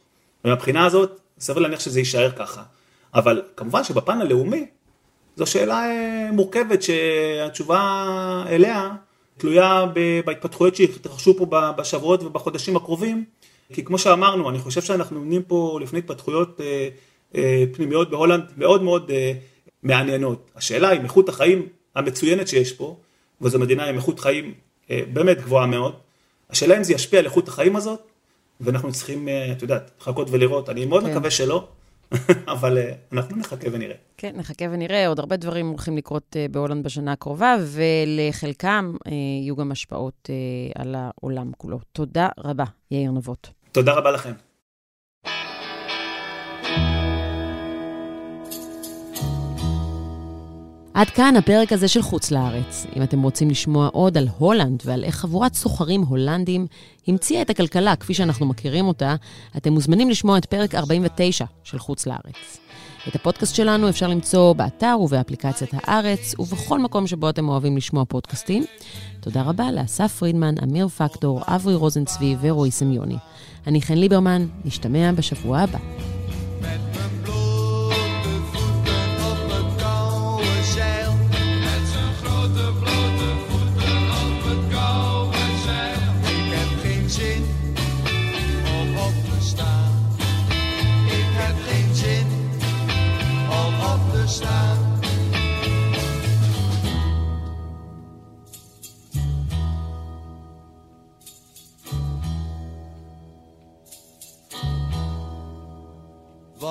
ומבחינה 0.45 0.85
הזאת, 0.85 1.19
סביר 1.39 1.63
להניח 1.63 1.79
שזה 1.79 1.99
יישאר 1.99 2.31
ככה. 2.31 2.63
אבל 3.13 3.41
כמובן 3.57 3.83
שבפן 3.83 4.21
הלאומי, 4.21 4.65
זו 5.35 5.45
שאלה 5.45 5.85
מורכבת 6.31 6.83
שהתשובה 6.83 8.05
אליה 8.47 8.91
תלויה 9.37 9.85
בהתפתחויות 10.25 10.75
שיתרחשו 10.75 11.37
פה 11.37 11.45
בשבועות 11.77 12.23
ובחודשים 12.23 12.75
הקרובים, 12.75 13.25
כי 13.73 13.83
כמו 13.83 13.97
שאמרנו, 13.97 14.49
אני 14.49 14.59
חושב 14.59 14.81
שאנחנו 14.81 15.19
עומדים 15.19 15.43
פה 15.43 15.79
לפני 15.81 15.99
התפתחויות 15.99 16.61
אה, 16.61 16.89
אה, 17.35 17.63
פנימיות 17.73 18.09
בהולנד 18.09 18.43
מאוד 18.57 18.83
מאוד 18.83 19.11
אה, 19.11 19.33
מעניינות. 19.83 20.51
השאלה 20.55 20.89
היא, 20.89 21.01
איכות 21.01 21.29
החיים 21.29 21.67
המצוינת 21.95 22.47
שיש 22.47 22.71
פה, 22.71 22.97
וזו 23.41 23.59
מדינה 23.59 23.85
עם 23.85 23.95
איכות 23.95 24.19
חיים 24.19 24.53
באמת 24.89 25.41
גבוהה 25.41 25.65
מאוד, 25.65 25.93
השאלה 26.49 26.77
אם 26.77 26.83
זה 26.83 26.93
ישפיע 26.93 27.19
על 27.19 27.25
איכות 27.25 27.47
החיים 27.47 27.75
הזאת, 27.75 27.99
ואנחנו 28.61 28.91
צריכים, 28.91 29.27
את 29.51 29.61
יודעת, 29.61 29.91
לחכות 30.01 30.27
ולראות, 30.31 30.69
אני 30.69 30.85
מאוד 30.85 31.03
כן. 31.03 31.11
מקווה 31.11 31.31
שלא. 31.31 31.67
אבל 32.53 32.77
אנחנו 33.11 33.37
נחכה 33.37 33.67
ונראה. 33.71 33.95
כן, 34.17 34.33
נחכה 34.35 34.65
ונראה. 34.71 35.07
עוד 35.07 35.19
הרבה 35.19 35.35
דברים 35.37 35.67
הולכים 35.67 35.97
לקרות 35.97 36.35
בהולנד 36.51 36.83
בשנה 36.85 37.11
הקרובה, 37.11 37.55
ולחלקם 37.61 38.93
יהיו 39.41 39.55
גם 39.55 39.71
השפעות 39.71 40.29
על 40.75 40.95
העולם 40.97 41.51
כולו. 41.57 41.79
תודה 41.91 42.29
רבה, 42.37 42.65
יאיר 42.91 43.11
נבות. 43.11 43.49
תודה 43.71 43.93
רבה 43.93 44.11
לכם. 44.11 44.31
עד 50.93 51.09
כאן 51.09 51.35
הפרק 51.35 51.71
הזה 51.71 51.87
של 51.87 52.01
חוץ 52.01 52.31
לארץ. 52.31 52.85
אם 52.95 53.03
אתם 53.03 53.21
רוצים 53.21 53.49
לשמוע 53.49 53.87
עוד 53.87 54.17
על 54.17 54.27
הולנד 54.37 54.83
ועל 54.85 55.03
איך 55.03 55.15
חבורת 55.15 55.53
סוחרים 55.53 56.01
הולנדים 56.01 56.67
המציאה 57.07 57.41
את 57.41 57.49
הכלכלה 57.49 57.95
כפי 57.95 58.13
שאנחנו 58.13 58.45
מכירים 58.45 58.87
אותה, 58.87 59.15
אתם 59.57 59.73
מוזמנים 59.73 60.09
לשמוע 60.09 60.37
את 60.37 60.45
פרק 60.45 60.75
49 60.75 61.45
של 61.63 61.79
חוץ 61.79 62.07
לארץ. 62.07 62.57
את 63.07 63.15
הפודקאסט 63.15 63.55
שלנו 63.55 63.89
אפשר 63.89 64.07
למצוא 64.07 64.53
באתר 64.53 64.97
ובאפליקציית 65.01 65.71
הארץ 65.73 66.35
ובכל 66.39 66.79
מקום 66.79 67.07
שבו 67.07 67.29
אתם 67.29 67.49
אוהבים 67.49 67.77
לשמוע 67.77 68.05
פודקאסטים. 68.05 68.65
תודה 69.19 69.41
רבה 69.41 69.71
לאסף 69.71 70.15
פרידמן, 70.19 70.55
אמיר 70.63 70.87
פקטור, 70.87 71.41
אברי 71.47 71.75
רוזנצבי 71.75 72.35
ורועי 72.41 72.71
סמיוני. 72.71 73.17
אני 73.67 73.81
חן 73.81 73.97
ליברמן, 73.97 74.47
נשתמע 74.65 75.11
בשבוע 75.11 75.59
הבא. 75.59 75.79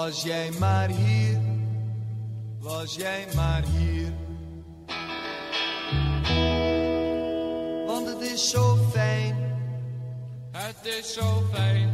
Was 0.02 0.22
jij 0.22 0.50
maar 0.58 0.88
hier, 0.88 1.40
was 2.60 2.94
jij 2.94 3.26
maar 3.34 3.62
hier. 3.64 4.12
Want 7.86 8.06
het 8.06 8.20
is 8.20 8.50
zo 8.50 8.76
fijn, 8.90 9.36
het 10.50 10.86
is 10.98 11.12
zo 11.12 11.42
fijn. 11.52 11.90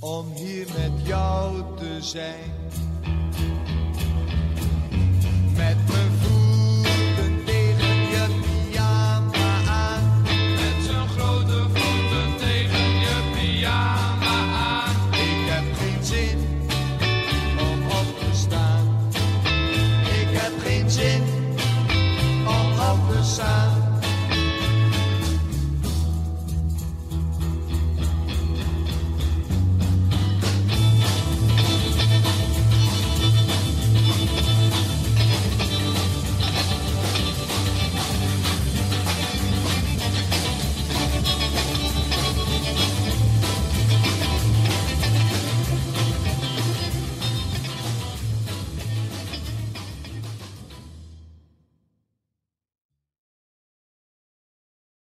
Om 0.00 0.32
hier 0.32 0.66
met 0.78 1.06
jou 1.06 1.62
te 1.76 1.96
zijn. 2.00 2.52